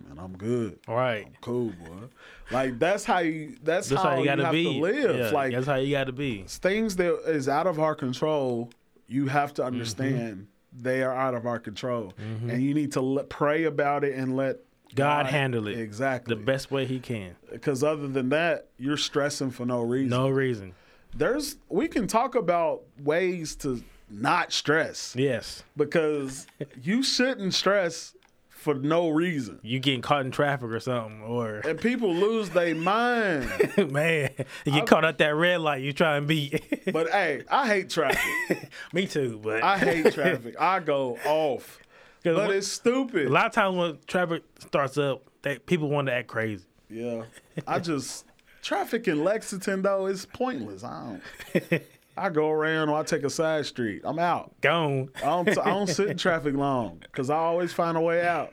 [0.07, 0.79] man, I'm good.
[0.87, 1.27] right.
[1.41, 2.07] Cool, boy.
[2.51, 3.55] Like that's how you.
[3.63, 4.63] That's, That's how, how you gotta have be.
[4.65, 5.15] to live.
[5.17, 6.43] Yeah, like that's how you gotta be.
[6.47, 8.69] things that is out of our control,
[9.07, 9.55] you have Mm-hmm.
[9.55, 14.03] to understand they are out of our control, and you need to let, pray about
[14.03, 14.57] it and let
[14.95, 17.35] God handle it exactly the best way He can.
[17.51, 20.09] Because other than that, you're stressing for no reason.
[20.09, 20.73] No reason.
[21.15, 25.63] There's we can talk about ways to not stress Yes.
[25.77, 26.45] because
[26.83, 28.15] you shouldn't stress
[28.49, 29.59] for no reason.
[29.61, 33.49] You getting caught in traffic or something, or And people lose their mind.
[33.91, 34.29] man,
[34.65, 35.81] you get caught at that red light.
[35.83, 36.91] You try and beat.
[36.93, 38.69] But hey, I hate traffic.
[38.93, 40.55] Me too, but I hate traffic.
[40.59, 41.79] I go off.
[42.23, 43.27] But when- it's stupid.
[43.27, 46.63] a lot of times when traffic starts up, that people want to act crazy.
[46.89, 47.23] Yeah.
[47.67, 48.25] I just
[48.63, 50.83] traffic in Lexington though is pointless.
[50.83, 51.19] I
[51.53, 51.81] don't
[52.17, 54.01] I go around or I take a side street.
[54.03, 54.53] I'm out.
[54.61, 55.09] Gone.
[55.17, 58.51] I don't I don't sit in traffic long because I always find a way out.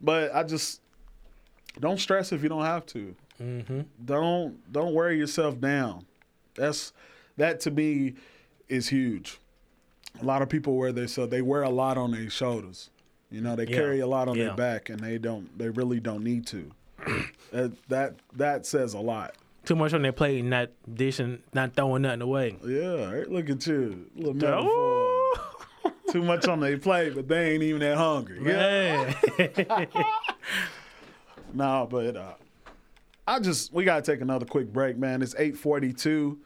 [0.00, 0.80] But I just
[1.78, 3.14] don't stress if you don't have to.
[3.40, 3.80] Mm-hmm.
[4.04, 6.06] Don't don't wear yourself down.
[6.54, 6.92] That's
[7.36, 8.14] that to me
[8.68, 9.38] is huge.
[10.20, 12.90] A lot of people wear their so they wear a lot on their shoulders.
[13.30, 13.76] You know, they Yeah.
[13.76, 14.46] carry a lot on Yeah.
[14.46, 15.56] their back, and they don't.
[15.56, 16.72] They really don't need to.
[17.52, 19.34] That that that says a lot.
[19.64, 22.56] Too much on their plate, and not dishing, not throwing nothing away.
[22.66, 25.32] Yeah, right, look at you, little metaphor.
[26.10, 28.40] Too much on their plate, but they ain't even that hungry.
[28.44, 29.84] Yeah.
[31.52, 32.34] No, but uh,
[33.26, 35.22] I just we gotta take another quick break, man.
[35.22, 36.38] It's eight forty two.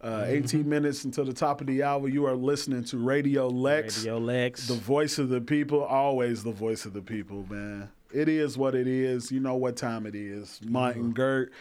[0.00, 2.08] Uh, 18 minutes until the top of the hour.
[2.08, 4.66] You are listening to Radio Lex, Radio Lex.
[4.66, 5.84] the voice of the people.
[5.84, 7.88] Always the voice of the people, man.
[8.12, 9.32] It is what it is.
[9.32, 10.60] You know what time it is.
[10.64, 11.12] Mike and mm-hmm.
[11.12, 11.52] Gert,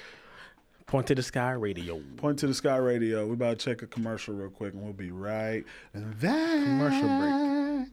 [0.91, 2.01] Point to the sky radio.
[2.17, 3.25] point to the sky radio.
[3.25, 6.65] We about to check a commercial real quick, and we'll be right back.
[6.65, 7.87] Commercial break.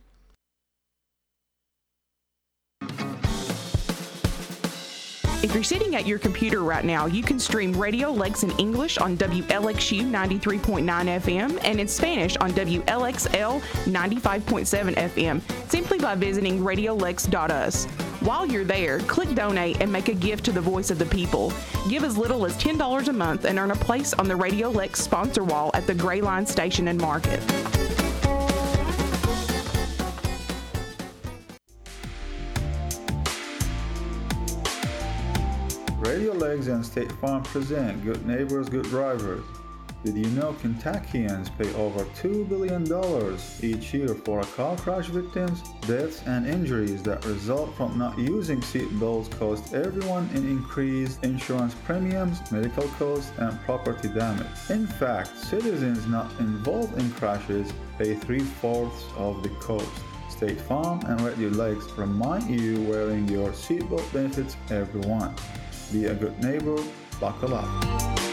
[5.45, 8.99] If you're sitting at your computer right now, you can stream Radio Lex in English
[8.99, 17.87] on WLXU 93.9 FM and in Spanish on WLXL 95.7 FM simply by visiting radiolex.us.
[18.21, 21.53] While you're there, click donate and make a gift to the voice of the people.
[21.89, 25.01] Give as little as $10 a month and earn a place on the Radio Lex
[25.01, 27.41] sponsor wall at the Gray Line Station and Market.
[36.01, 39.45] Radio Lex and State Farm present Good Neighbors, Good Drivers.
[40.05, 42.85] Did you know Kentuckians pay over $2 billion
[43.63, 45.61] each year for car crash victims?
[45.89, 52.39] Deaths and injuries that result from not using seatbelts cost everyone in increased insurance premiums,
[52.53, 54.47] medical costs, and property damage.
[54.71, 59.91] In fact, citizens not involved in crashes pay three fourths of the cost.
[60.31, 65.35] State Farm and Radio Lex remind you wearing your seatbelt benefits everyone.
[65.93, 66.81] Be a good neighbor,
[67.19, 68.28] buckle up.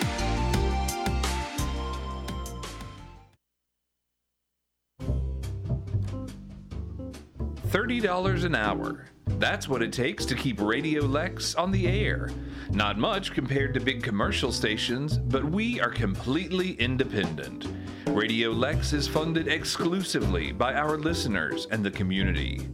[7.75, 9.03] $30 an hour.
[9.37, 12.29] That's what it takes to keep Radio Lex on the air.
[12.71, 17.67] Not much compared to big commercial stations, but we are completely independent.
[18.07, 22.65] Radio Lex is funded exclusively by our listeners and the community.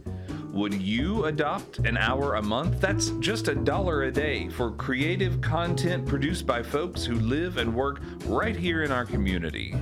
[0.52, 2.80] Would you adopt an hour a month?
[2.80, 7.74] That's just a dollar a day for creative content produced by folks who live and
[7.74, 9.74] work right here in our community.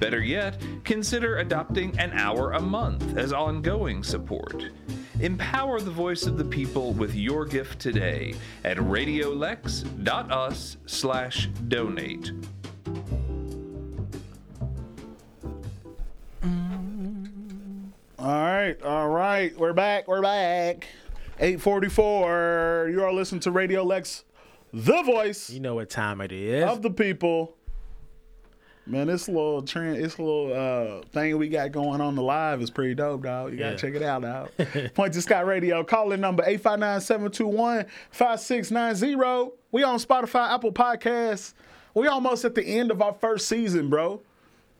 [0.00, 4.64] Better yet, consider adopting an hour a month as ongoing support.
[5.20, 8.34] Empower the voice of the people with your gift today
[8.64, 12.32] at radiolex.us slash donate.
[18.18, 19.56] All right, all right.
[19.58, 20.08] We're back.
[20.08, 20.86] We're back.
[21.38, 22.88] 844.
[22.92, 24.24] You are listening to Radio Lex,
[24.72, 26.64] the voice You know what time it is.
[26.64, 27.56] of the people.
[28.86, 32.70] Man, this little trend, this little uh, thing we got going on the live is
[32.70, 33.52] pretty dope, dog.
[33.52, 33.76] You gotta Yeah.
[33.76, 34.50] check it out, dog.
[34.94, 35.82] Point to Scott Radio.
[35.84, 36.42] Call in number
[38.12, 39.52] 859-721-5690.
[39.72, 41.54] We on Spotify, Apple Podcasts.
[41.94, 44.20] We almost at the end of our first season, bro.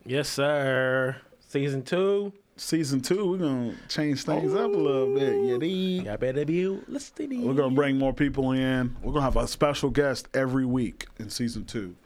[0.05, 1.17] yes, sir.
[1.49, 2.33] Season two.
[2.57, 5.59] Season two, we're gonna change things up a little bit.
[5.61, 6.05] Dig?
[6.05, 7.45] Y'all better be listening.
[7.45, 8.95] We're gonna bring more people in.
[9.03, 11.97] We're gonna have a special guest every week in season two.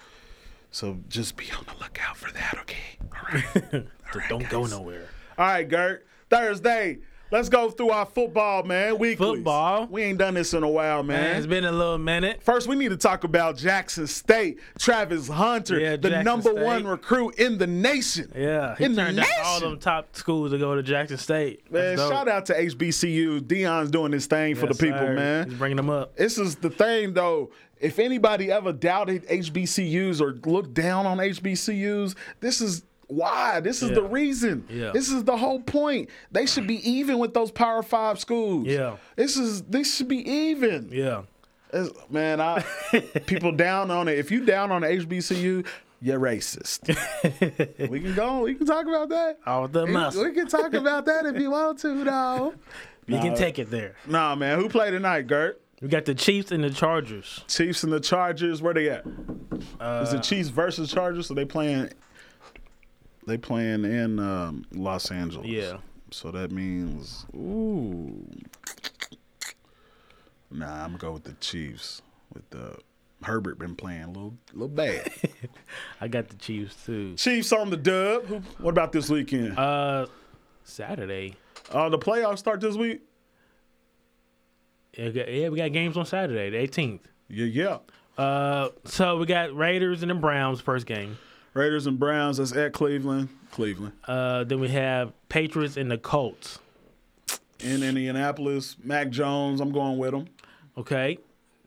[0.70, 2.98] So just be on the lookout for that, okay?
[3.02, 3.40] All
[3.72, 3.86] right.
[4.28, 5.08] Don't go nowhere.
[5.36, 6.06] All right, Gert.
[6.30, 6.98] Thursday.
[7.30, 8.96] Let's go through our football, man.
[8.96, 9.36] Weekly.
[9.36, 9.86] Football.
[9.90, 11.36] We ain't done this in a while, Man, man.
[11.36, 12.42] it's been a little minute.
[12.42, 14.58] First, we need to talk about Jackson State.
[14.78, 16.64] Travis Hunter, Yeah, the Jackson number State.
[16.64, 18.32] one recruit in the nation.
[18.34, 21.70] Yeah, he In the turned down all them top schools to go to Jackson State.
[21.70, 23.40] Man, shout out to HBCU.
[23.42, 25.12] Deion's doing this thing for the people, sir.
[25.14, 25.50] man.
[25.50, 26.16] He's bringing them up.
[26.16, 27.50] This is the thing, though.
[27.80, 33.60] If anybody ever doubted HBCUs or looked down on HBCUs, this is why.
[33.60, 33.94] This is Yeah.
[33.96, 34.64] the reason.
[34.68, 34.90] Yeah.
[34.92, 36.10] This is the whole point.
[36.30, 38.66] They should be even with those Power Five schools.
[38.66, 38.96] Yeah.
[39.16, 40.90] This is this should be even.
[40.92, 41.22] Yeah.
[41.72, 42.64] It's- man, I
[43.26, 44.18] people down on it.
[44.18, 45.64] If you down on the HBCU,
[46.00, 46.88] you're racist.
[47.90, 48.40] we can go.
[48.40, 49.38] We can talk about that.
[49.46, 50.24] All the muscle.
[50.24, 52.54] We can talk about that if you want to, though.
[53.10, 53.94] You can take it there.
[54.06, 54.58] Nah, man.
[54.58, 55.58] Who played tonight, Gert?
[55.80, 57.44] We got the Chiefs and the Chargers.
[57.46, 58.60] Chiefs and the Chargers.
[58.60, 59.04] Where they at?
[59.80, 61.28] Is it Chiefs versus Chargers?
[61.28, 61.90] So they playing.
[63.26, 65.46] They playing in um, Los Angeles.
[65.46, 65.78] Yeah.
[66.10, 68.26] So that means ooh.
[70.50, 72.02] Nah, I'm gonna go with the Chiefs.
[72.32, 72.76] With the
[73.22, 75.10] Herbert been playing a little, little bad.
[76.00, 77.14] I got the Chiefs too.
[77.16, 78.44] Chiefs on the dub.
[78.58, 79.58] What about this weekend?
[79.58, 80.06] Uh,
[80.64, 81.36] Saturday.
[81.70, 83.02] Uh, the playoffs start this week.
[84.98, 87.00] Yeah, we got, yeah, we got games on Saturday, the 18th.
[87.28, 87.78] Yeah, yeah.
[88.22, 91.16] Uh, so we got Raiders and the Browns first game.
[91.54, 92.38] Raiders and Browns.
[92.38, 93.28] That's at Cleveland.
[93.52, 96.58] Cleveland Uh, then we have Patriots and the Colts.
[97.60, 98.76] in Indianapolis.
[98.82, 99.60] Mac Jones.
[99.60, 100.26] I'm going with him.
[100.76, 101.18] Okay.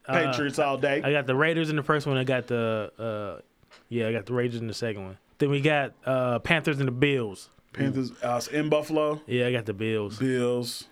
[0.06, 1.02] Uh, Patriots all day.
[1.02, 2.18] I got the Raiders in the first one.
[2.18, 3.42] I got the uh,
[3.90, 5.18] yeah, I got the Raiders in the second one.
[5.38, 7.50] Then we got uh, Panthers and the Bills.
[7.74, 9.22] Panthers uh, in Buffalo.
[9.26, 10.18] Yeah, I got the Bills.
[10.18, 10.86] Bills.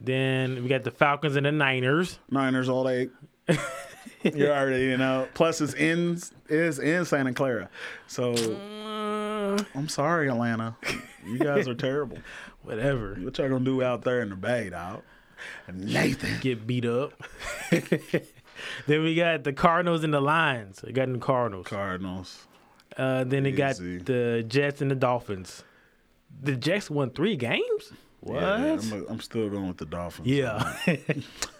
[0.00, 2.18] Then we got the Falcons and the Niners.
[2.30, 3.08] Niners all day.
[4.22, 5.28] you already you know.
[5.34, 7.68] Plus it's in is in Santa Clara.
[8.06, 10.76] So Uh, I'm sorry, Atlanta.
[11.24, 12.18] You guys are terrible.
[12.62, 13.16] whatever.
[13.20, 15.02] What y'all gonna do out there in the Bay, dog?
[15.72, 16.40] Nathan.
[16.40, 17.12] Get beat up.
[18.86, 20.82] then we got the Cardinals and the Lions.
[20.86, 21.66] I got the Cardinals.
[21.66, 22.46] Cardinals.
[22.96, 25.62] Uh, then it got the Jets and the Dolphins.
[26.42, 27.92] The Jets won three games.
[28.20, 28.40] What?
[28.42, 30.26] Yeah, I'm, I'm still going with the Dolphins.
[30.26, 30.76] Yeah.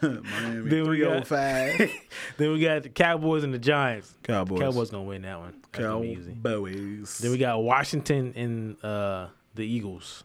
[0.02, 0.68] Miami.
[0.70, 4.14] Then we got- then we got the Cowboys and the Giants.
[4.22, 4.60] Cowboys.
[4.60, 5.54] Cowboys gonna win that one.
[5.72, 6.32] That's gonna be easy.
[6.32, 7.18] Cowboys.
[7.18, 10.24] Then we got Washington and uh, the Eagles.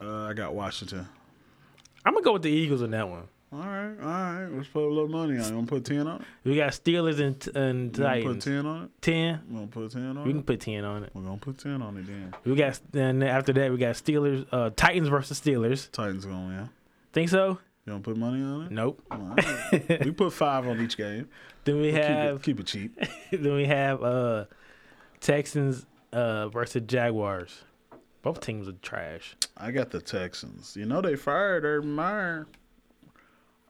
[0.00, 1.08] Uh, I got Washington.
[2.04, 3.24] I'm gonna go with the Eagles in that one.
[3.54, 4.48] All right, all right.
[4.50, 5.48] Let's put a little money on it.
[5.48, 6.26] You want to put 10 on it?
[6.42, 8.90] We got Steelers and, and You want to put 10 on it?
[9.00, 9.40] Ten.
[9.48, 10.32] You want to put 10 on We it?
[10.34, 11.10] can put ten on it.
[11.14, 12.34] We're going to put 10 on it then.
[12.44, 15.90] We got then after that we got Steelers, uh, Titans versus Steelers.
[15.92, 16.70] Titans going to win.
[17.12, 17.58] Think so?
[17.86, 18.72] You don't put money on it?
[18.72, 19.00] Nope.
[19.10, 20.04] All right.
[20.04, 21.28] we put five on each game.
[21.64, 22.98] Then we Keep have it, keep it cheap.
[23.32, 24.44] then we have uh
[25.20, 27.64] Texans uh versus Jaguars.
[28.20, 29.34] Both teams are trash.
[29.56, 30.76] I got the Texans.
[30.76, 32.46] You know they fired Urban Meyer.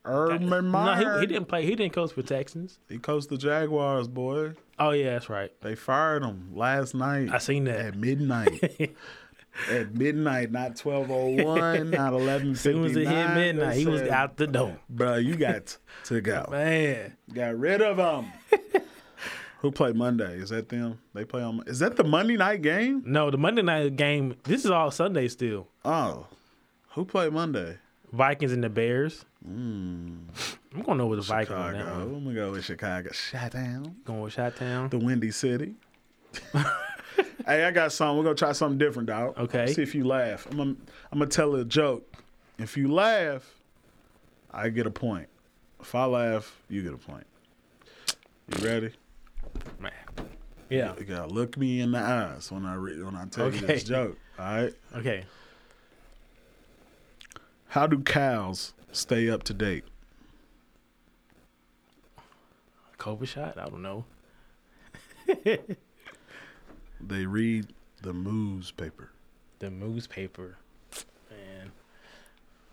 [0.04, 1.14] Urban No, Meyer.
[1.14, 1.64] he, he didn't play.
[1.64, 2.78] He didn't coach for Texans.
[2.88, 4.52] He coached the Jaguars, boy.
[4.78, 5.50] Oh yeah, that's right.
[5.62, 7.30] They fired him last night.
[7.32, 7.80] I seen that.
[7.80, 8.94] at midnight.
[9.70, 13.86] at midnight, not twelve oh one, not eleven As soon as it hit midnight, he
[13.86, 14.78] was out the door.
[14.90, 16.46] Bro, you got to go.
[16.50, 18.32] Man, Got rid of him.
[19.60, 20.34] Who played Monday?
[20.36, 20.98] Is that them?
[21.14, 21.62] They play on.
[21.66, 23.02] Is that the Monday night game?
[23.06, 24.34] no, the Monday night game.
[24.44, 25.68] This is all Sunday still.
[25.86, 26.26] Oh,
[26.90, 27.78] who played Monday?
[28.14, 29.24] Vikings and the Bears.
[29.46, 30.18] Mm.
[30.74, 32.02] I'm gonna know with the Vikings on that Chicago.
[32.02, 33.10] I'm gonna go with Chicago.
[33.12, 33.96] Shut down.
[34.04, 34.88] Going with Shot Town.
[34.88, 35.74] The Windy City.
[36.52, 38.16] hey, I got something.
[38.16, 39.36] We're gonna try something different, dog.
[39.36, 39.72] Okay.
[39.72, 40.46] See if you laugh.
[40.50, 40.76] I'm gonna,
[41.12, 42.16] I'm gonna tell a joke.
[42.58, 43.52] If you laugh,
[44.52, 45.28] I get a point.
[45.80, 47.26] If I laugh, you get a point.
[48.56, 48.90] You ready?
[49.80, 49.92] Man.
[50.70, 50.94] Yeah.
[50.98, 53.84] You gotta look me in the eyes when I re- when I tell you this
[53.84, 54.16] joke.
[54.38, 54.74] All right.
[54.96, 55.24] Okay.
[57.74, 59.82] How do cows stay up to date?
[62.98, 63.58] COVID shot.
[63.58, 64.04] I don't know.
[67.00, 67.66] They read
[68.00, 69.10] the moose paper.
[69.58, 70.56] The newspaper.
[71.28, 71.72] Man.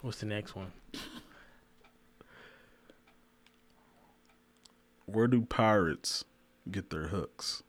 [0.02, 0.72] What's the next one?
[5.08, 6.26] Where do pirates
[6.70, 7.64] get their hooks?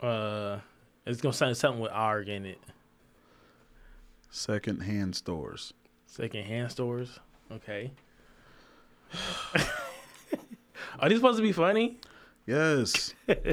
[0.00, 0.60] Uh,
[1.04, 2.58] it's gonna sound something with ARG in it.
[4.32, 5.74] Second hand stores.
[6.06, 7.20] Secondhand stores.
[7.52, 7.92] Okay.
[10.98, 12.00] Are these supposed to be funny?
[12.46, 13.14] Yes.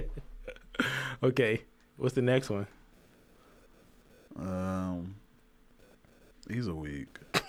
[1.21, 1.63] Okay.
[1.97, 2.65] What's the next one?
[4.38, 5.15] Um,
[6.47, 7.19] these are weak.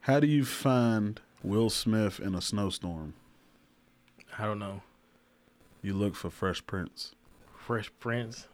[0.00, 3.12] How do you find Will Smith in a snowstorm?
[4.38, 4.80] I don't know.
[5.82, 7.14] You look for Fresh Prince.
[7.54, 8.48] Fresh Prince.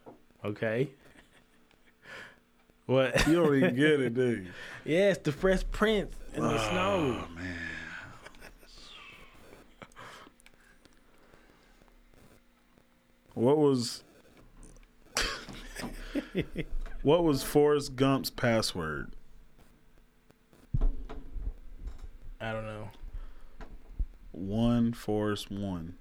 [0.44, 0.88] Okay.
[2.86, 3.26] What?
[3.26, 4.46] You don't even get it, do you?
[4.84, 7.24] yes, the Fresh Prince in the ah, snow.
[7.24, 7.56] Oh man.
[13.32, 14.04] What was
[17.02, 19.12] What was Forrest Gump's password?
[22.40, 22.90] I don't know.
[24.32, 25.94] One Forrest one.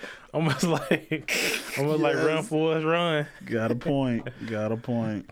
[0.34, 1.32] Almost like,
[1.78, 2.48] almost like Run Yes.
[2.48, 3.26] Forrest Run.
[3.46, 4.28] Got a point.
[4.46, 5.28] Got a point.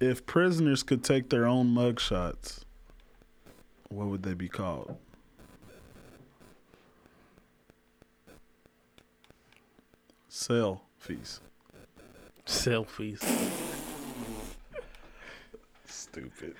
[0.00, 2.60] If prisoners could take their own mugshots,
[3.90, 4.96] what would they be called?
[10.30, 11.40] Selfies.
[12.46, 13.22] Selfies.
[15.86, 16.54] Stupid.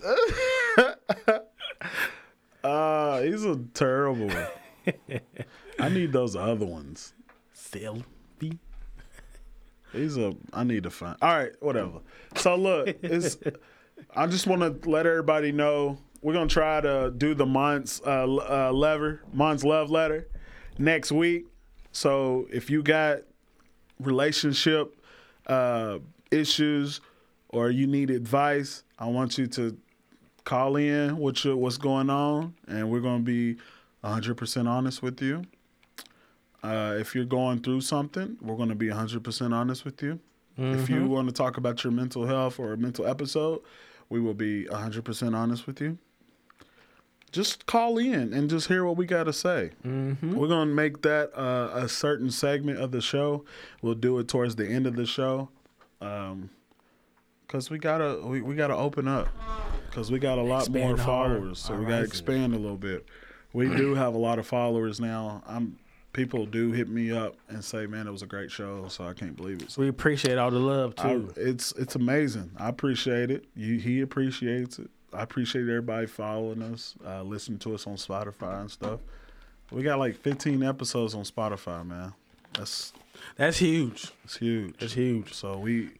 [3.32, 4.30] Ah, are terrible.
[5.78, 7.14] I need those other ones.
[7.54, 8.58] Selfie.
[9.94, 10.32] are.
[10.52, 11.16] I need to find.
[11.22, 12.00] All right, whatever.
[12.36, 13.38] So look, it's.
[14.14, 18.24] I just want to let everybody know we're gonna try to do the month's uh,
[18.24, 20.26] uh, lever, month's love letter
[20.78, 21.46] next week.
[21.92, 23.18] So if you got
[24.00, 24.96] relationship
[25.46, 25.98] uh,
[26.30, 27.00] issues
[27.50, 29.76] or you need advice, I want you to
[30.44, 33.56] call in what your, what's going on, and we're gonna be
[34.04, 35.44] 100% honest with you.
[36.62, 40.18] Uh, if you're going through something, we're going to be 100% honest with you.
[40.56, 43.60] If you want to talk about your mental health or a mental episode,
[44.08, 45.98] we will be 100% honest with you.
[47.32, 49.72] Just call in and just hear what we got to say.
[49.84, 53.44] We're going to make that uh, a certain segment of the show.
[53.82, 55.48] We'll do it towards the end of the show.
[56.00, 56.48] Um,
[57.46, 59.28] Cause we gotta we, we gotta open up,
[59.94, 63.06] cause we got a lot Expand more followers, so we gotta expand a little bit.
[63.52, 65.42] We do have a lot of followers now.
[65.46, 65.78] I'm
[66.12, 69.12] people do hit me up and say, "Man, it was a great show," so I
[69.14, 69.70] can't believe it.
[69.70, 71.32] So We appreciate all the love I, too.
[71.36, 72.50] it's it's amazing.
[72.56, 73.44] I appreciate it.
[73.54, 74.90] You, he appreciates it.
[75.12, 79.00] I appreciate everybody following us, uh, listening to us on Spotify and stuff.
[79.70, 82.12] We got like 15 episodes on Spotify, man.
[82.54, 82.92] That's
[83.36, 84.10] That's huge.
[84.24, 84.74] It's huge.
[84.80, 85.32] It's huge.
[85.32, 85.90] So we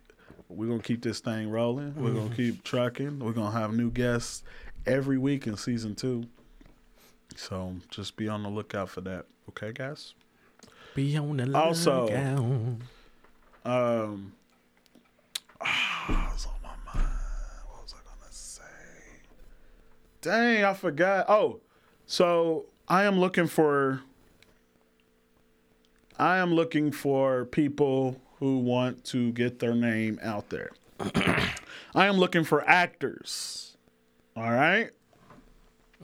[0.57, 1.95] we're gonna keep this thing rolling.
[1.97, 3.19] We're gonna keep trucking.
[3.21, 4.43] We're gonna have new guests
[4.87, 6.25] every week in season two.
[7.37, 9.27] So just be on the lookout for that.
[9.51, 10.15] Okay, guys.
[10.95, 12.09] Be on the Also-
[13.65, 14.33] Um,
[15.61, 17.09] ah, on my mind?
[17.69, 18.63] What was I gonna say?
[20.21, 21.27] Dang, I forgot.
[21.29, 21.61] Oh,
[22.07, 24.03] so I am looking for.
[26.19, 30.71] I am looking for people who want to get their name out there.
[31.95, 33.79] I am looking for actors.
[34.37, 34.91] All right.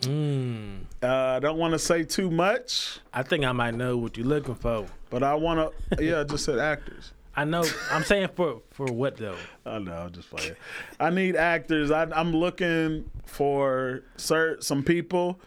[0.00, 0.84] Mm.
[1.02, 4.26] Uh, I don't want to say too much, I think I might know what you're
[4.26, 4.86] looking for.
[5.10, 6.02] but I want to.
[6.02, 7.12] Yeah, I just said actors.
[7.36, 7.62] I know.
[7.90, 9.36] I'm saying for for what though?
[9.66, 10.56] I know, I'm just playing.
[10.98, 11.90] I need actors.
[11.90, 15.38] I, I'm looking for cer- some people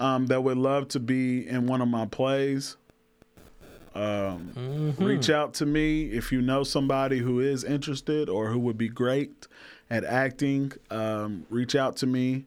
[0.00, 2.76] um, that would love to be in one of my plays.
[3.94, 8.78] Um, Reach out to me if you know somebody who is interested or who would
[8.78, 9.46] be great
[9.90, 10.72] at acting.
[10.90, 12.46] Um, reach out to me.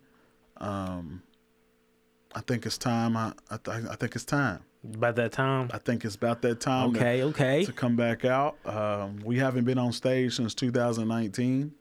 [0.57, 1.21] Um,
[2.33, 3.17] I think it's time.
[3.17, 4.59] I I, th- I think it's time.
[4.93, 5.69] About that time.
[5.73, 6.93] I think it's about that time.
[6.93, 7.23] to- Okay.
[7.23, 7.65] Okay.
[7.65, 8.55] to come back out.
[8.65, 11.73] Um, we haven't been on stage since 2019.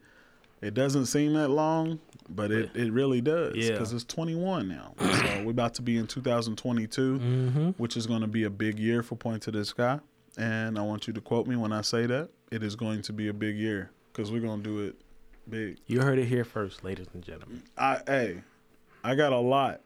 [0.61, 1.99] It doesn't seem that long,
[2.29, 3.71] but it, it really does Yeah.
[3.71, 4.93] because it's 21 now.
[4.99, 7.69] so we're about to be in 2022, Mm-hmm.
[7.71, 9.99] which is going to be a big year for Point to the Sky.
[10.37, 12.29] And I want you to quote me when I say that.
[12.51, 14.95] It is going to be a big year because we're going to do it
[15.49, 15.77] big.
[15.87, 17.63] You heard it here first, ladies and gentlemen.
[17.77, 18.41] I, hey,
[19.03, 19.81] I got a lot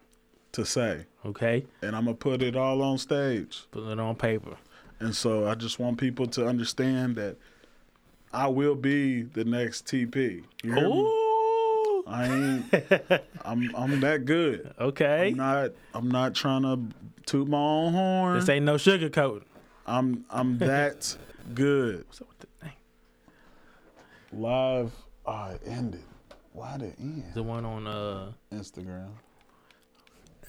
[0.53, 1.65] to say, Okay.
[1.81, 3.65] and I'm going to put it all on stage.
[3.71, 4.55] Put it on paper.
[4.99, 7.35] And so I just want people to understand that
[8.33, 10.43] I will be the next TP.
[10.63, 11.26] You hear me?
[12.07, 12.73] I ain't.
[13.43, 13.75] I'm.
[13.75, 14.73] I'm that good.
[14.79, 15.29] Okay.
[15.29, 15.71] I'm not.
[15.93, 16.79] I'm not trying to
[17.25, 18.39] toot my own horn.
[18.39, 19.43] This ain't no sugarcoat.
[19.85, 20.25] I'm.
[20.29, 21.15] I'm that
[21.53, 22.05] good.
[22.11, 22.73] So what the thing?
[24.31, 24.91] Live.
[25.25, 26.03] Oh, it ended.
[26.53, 27.23] Why did it end?
[27.33, 28.31] The one on uh.
[28.53, 29.09] Instagram.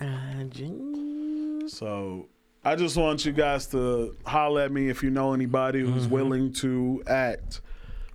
[0.00, 1.68] IG.
[1.68, 2.28] So
[2.64, 6.52] I just want you guys to holler at me if you know anybody who's willing
[6.54, 7.60] to act,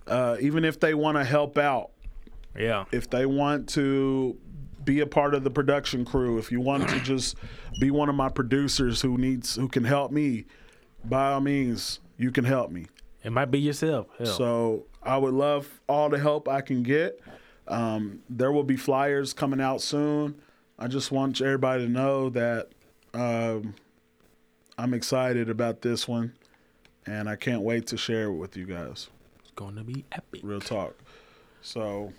[0.06, 1.90] uh, even if they want to help out.
[2.56, 2.84] Yeah.
[2.92, 4.36] if they want to
[4.84, 7.36] be a part of the production crew, if you want to just
[7.80, 10.44] be one of my producers who needs who can help me,
[11.04, 12.86] by all means, you can help me.
[13.22, 14.06] It might be yourself.
[14.18, 14.26] Hell.
[14.26, 17.20] So I would love all the help I can get.
[17.66, 20.34] Um, there will be flyers coming out soon.
[20.78, 22.68] I just want everybody to know that
[23.14, 23.74] um,
[24.76, 26.34] I'm excited about this one,
[27.06, 29.08] and I can't wait to share it with you guys.
[29.40, 30.40] it's gonna be epic.
[30.44, 30.94] Real talk.
[31.62, 32.12] So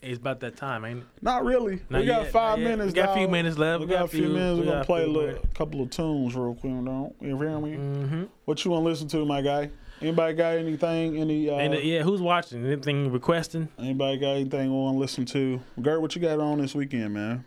[0.00, 1.06] It's about that time, ain't it?
[1.22, 1.80] Not really.
[1.90, 2.88] Not we got yet, five minutes.
[2.88, 3.80] We got a few minutes left.
[3.80, 4.60] We, We got, a few minutes.
[4.60, 6.72] we We're gonna play a little, couple of tunes real quick.
[6.72, 7.76] Don't you feel me?
[7.76, 8.24] Mm-hmm.
[8.44, 9.70] What you want to listen to, my guy?
[10.00, 11.16] Anybody got anything?
[11.18, 11.50] Any?
[11.50, 12.64] Uh, And yeah, who's watching?
[12.64, 13.68] Anything requesting?
[13.78, 15.60] Anybody got anything we want to listen to?
[15.82, 17.44] Gert, what you got on this weekend, man?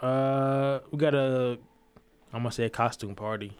[0.00, 1.58] Uh, we got a.
[2.32, 3.56] I'm gonna say a costume party.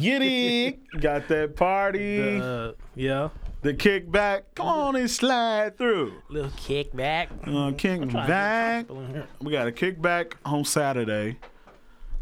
[0.00, 3.28] Giddy, got that party, the, uh, yeah,
[3.70, 4.42] kickback.
[4.56, 6.14] Come on and slide through.
[6.28, 7.28] little kickback.
[7.42, 8.80] Uh, kickback.
[8.82, 9.26] People in here.
[9.40, 11.38] We got a kickback on Saturday.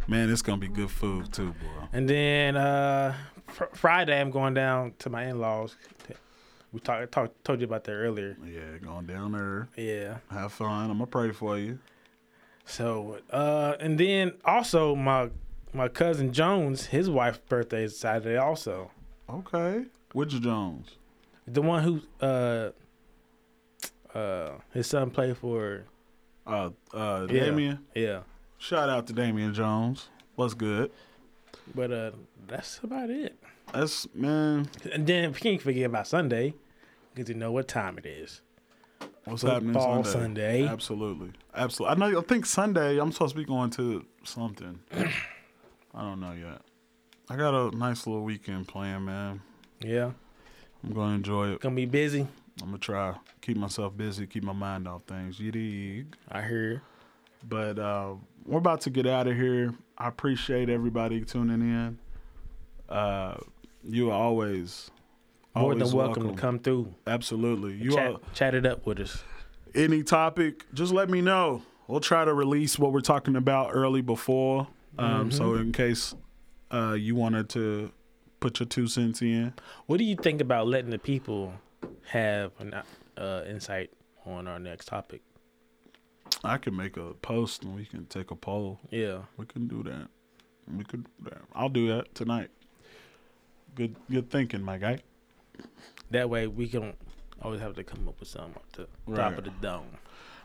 [0.06, 1.86] Man, it's gonna be good food too, boy.
[1.92, 3.14] And then uh,
[3.46, 5.76] fr- Friday, I'm going down to my in-laws.
[6.72, 8.36] We talked talk, told you about that earlier.
[8.44, 9.68] Yeah, going down there.
[9.76, 10.18] Yeah.
[10.30, 10.90] Have fun.
[10.90, 11.78] I'm gonna pray for you.
[12.64, 15.30] So, uh, and then also my
[15.72, 18.36] my cousin Jones, his wife's birthday is Saturday.
[18.36, 18.90] Also,
[19.28, 19.84] Okay.
[20.12, 20.96] Which Jones?
[21.50, 22.70] The one who uh
[24.14, 25.84] uh his son played for.
[26.46, 27.44] Uh, uh, Yeah.
[27.44, 27.78] Damien.
[27.94, 28.20] Yeah.
[28.58, 30.08] Shout out to Damian Jones.
[30.34, 30.90] What's good?
[31.74, 32.10] But uh,
[32.48, 33.36] that's about it.
[33.72, 34.68] That's man.
[34.92, 36.54] And then we can't forget about Sunday,
[37.14, 38.40] because you know what time it is.
[39.24, 40.10] What's Football happening Sunday?
[40.10, 40.66] Sunday.
[40.66, 41.94] Absolutely, absolutely.
[42.04, 42.18] I know.
[42.18, 42.98] I think Sunday.
[42.98, 44.80] I'm supposed to be going to something.
[44.92, 46.62] I don't know yet.
[47.28, 49.40] I got a nice little weekend plan, man.
[49.80, 50.12] Yeah,
[50.84, 51.60] I'm gonna enjoy it.
[51.60, 52.26] gonna be busy.
[52.62, 55.38] I'm gonna try keep myself busy, keep my mind off things.
[55.40, 56.16] You dig?
[56.30, 56.82] I hear.
[57.48, 58.14] But uh,
[58.44, 59.72] we're about to get out of here.
[59.96, 61.98] I appreciate everybody tuning in.
[62.88, 63.36] Uh,
[63.82, 64.90] you are always
[65.54, 66.94] More than welcome, to come through.
[67.06, 67.74] Absolutely.
[67.74, 69.22] You Chat, are chat it up with us.
[69.74, 71.62] any topic, just let me know.
[71.88, 74.68] We'll try to release what we're talking about early before.
[74.98, 75.62] Um, So Mm-hmm.
[75.62, 76.14] in case
[76.70, 77.90] uh, you wanted to
[78.40, 79.52] put your two cents in,
[79.86, 81.52] What do you think about letting the people
[82.08, 82.74] have an
[83.16, 83.90] uh, insight
[84.26, 85.22] on our next topic?
[86.42, 88.80] I can make a post and we can take a poll.
[88.90, 89.22] Yeah.
[89.36, 90.08] We can do that.
[90.74, 91.06] We could.
[91.54, 92.50] I'll do that tonight.
[93.74, 95.00] Good, good thinking, my guy.
[96.10, 96.94] That way we can
[97.42, 99.38] always have to come up with something off the top Right.
[99.38, 99.86] of the dome.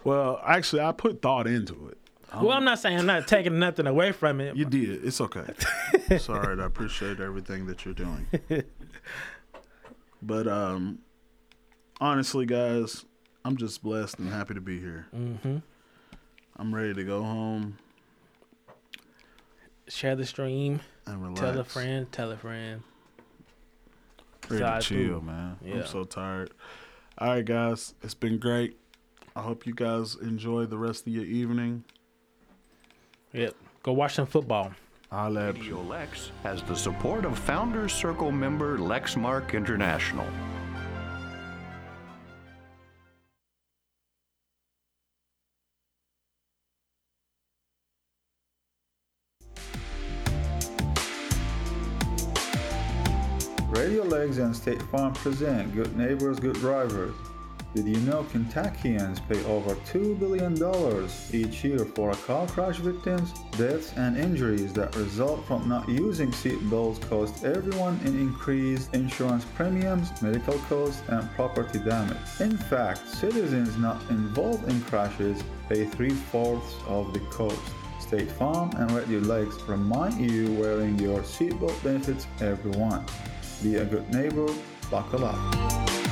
[0.04, 1.98] Well, actually, I put thought into it.
[2.34, 4.56] Well, I'm not saying I'm not taking nothing away from it.
[4.56, 5.06] You did.
[5.06, 5.46] It's okay.
[6.10, 6.60] it's all right.
[6.60, 8.28] I appreciate everything that you're doing.
[10.22, 11.00] but um,
[12.02, 13.06] honestly, guys,
[13.46, 15.08] I'm just blessed and happy to be here.
[15.12, 15.58] hmm
[16.58, 17.78] I'm ready to go home.
[19.88, 20.80] share the stream.
[21.06, 21.40] and relax.
[21.42, 22.12] Tell a friend.
[22.12, 22.82] Tell a friend.
[24.50, 25.58] Ready to chill, man.
[25.64, 25.76] Yeah.
[25.76, 26.52] I'm so tired.
[27.18, 27.94] All right, guys.
[28.02, 28.78] It's been great.
[29.36, 31.84] I hope you guys enjoy the rest of your evening.
[33.36, 33.54] Yep.
[33.84, 34.72] Go watch some football.
[35.12, 40.26] I'll at Radio Lex has the support of Founders Circle member Lexmark International.
[53.70, 57.14] Radio Lex and State Farm present Good Neighbors, Good Drivers.
[57.76, 60.56] Did you know Kentuckians pay over $2 billion
[61.34, 63.34] each year for car crash victims?
[63.58, 70.22] Deaths and injuries that result from not using seatbelts cost everyone in increased insurance premiums,
[70.22, 72.16] medical costs, and property damage.
[72.40, 77.60] In fact, citizens not involved in crashes pay three fourths of the cost.
[78.00, 83.06] State Farm and Radio Lex remind you wearing your seatbelt benefits everyone.
[83.62, 84.48] Be a good neighbor,
[84.90, 86.05] buckle up.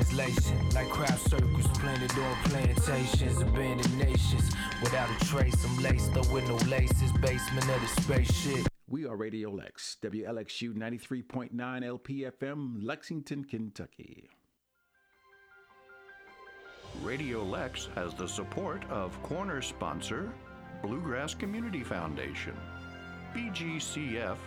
[0.00, 0.68] Translation.
[0.70, 4.50] Like crowd circles planted on plantations, abandoned nations.
[4.82, 7.12] Without a trace, I'm laced up with no laces.
[7.20, 8.66] Basement of the spaceship.
[8.88, 14.28] We are Radio Lex, WLXU 93.9 LPFM, Lexington, Kentucky.
[17.02, 20.32] Radio Lex has the support of corner sponsor
[20.82, 22.56] Bluegrass Community Foundation,
[23.34, 24.38] bgcf.org.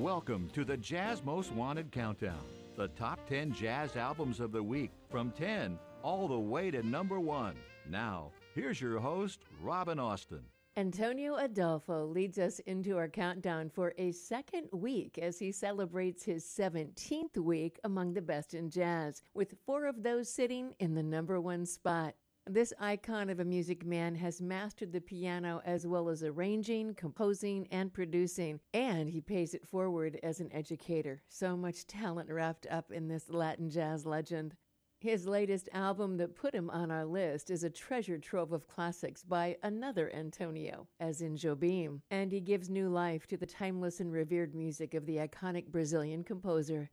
[0.00, 4.92] Welcome to the Jazz Most Wanted Countdown, the top 10 jazz albums of the week
[5.10, 7.54] from 10 all the way to number one.
[7.86, 10.40] Now, here's your host, Robin Austin.
[10.78, 16.46] Antonio Adolfo leads us into our countdown for a second week as he celebrates his
[16.46, 21.38] 17th week among the best in jazz, with four of those sitting in the number
[21.42, 22.14] one spot.
[22.46, 27.68] This icon of a music man has mastered the piano as well as arranging, composing,
[27.70, 31.22] and producing, and he pays it forward as an educator.
[31.28, 34.56] So much talent wrapped up in this Latin jazz legend.
[35.00, 39.22] His latest album that put him on our list is a treasure trove of classics
[39.22, 44.12] by another Antonio, as in Jobim, and he gives new life to the timeless and
[44.12, 46.90] revered music of the iconic Brazilian composer.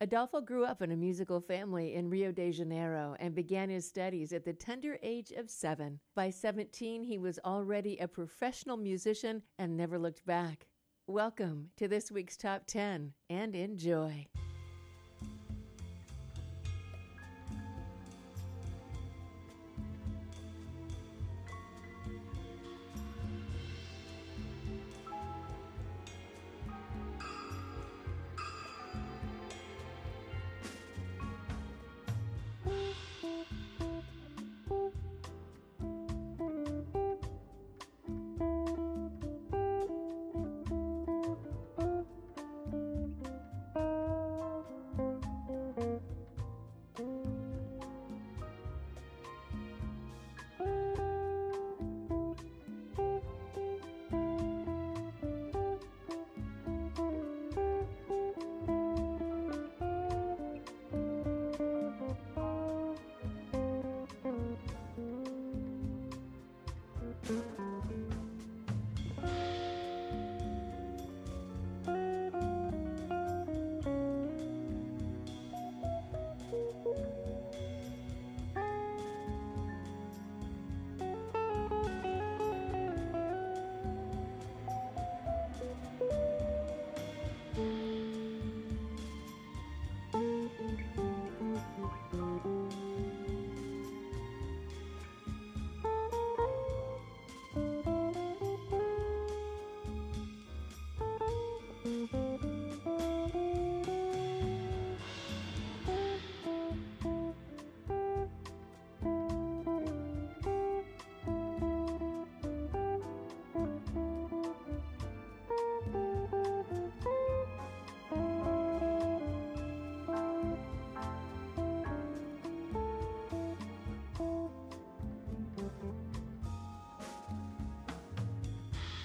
[0.00, 4.32] Adolfo grew up in a musical family in Rio de Janeiro and began his studies
[4.32, 5.98] at the tender age of seven.
[6.14, 10.68] By 17, he was already a professional musician and never looked back.
[11.08, 14.28] Welcome to this week's Top 10 and enjoy.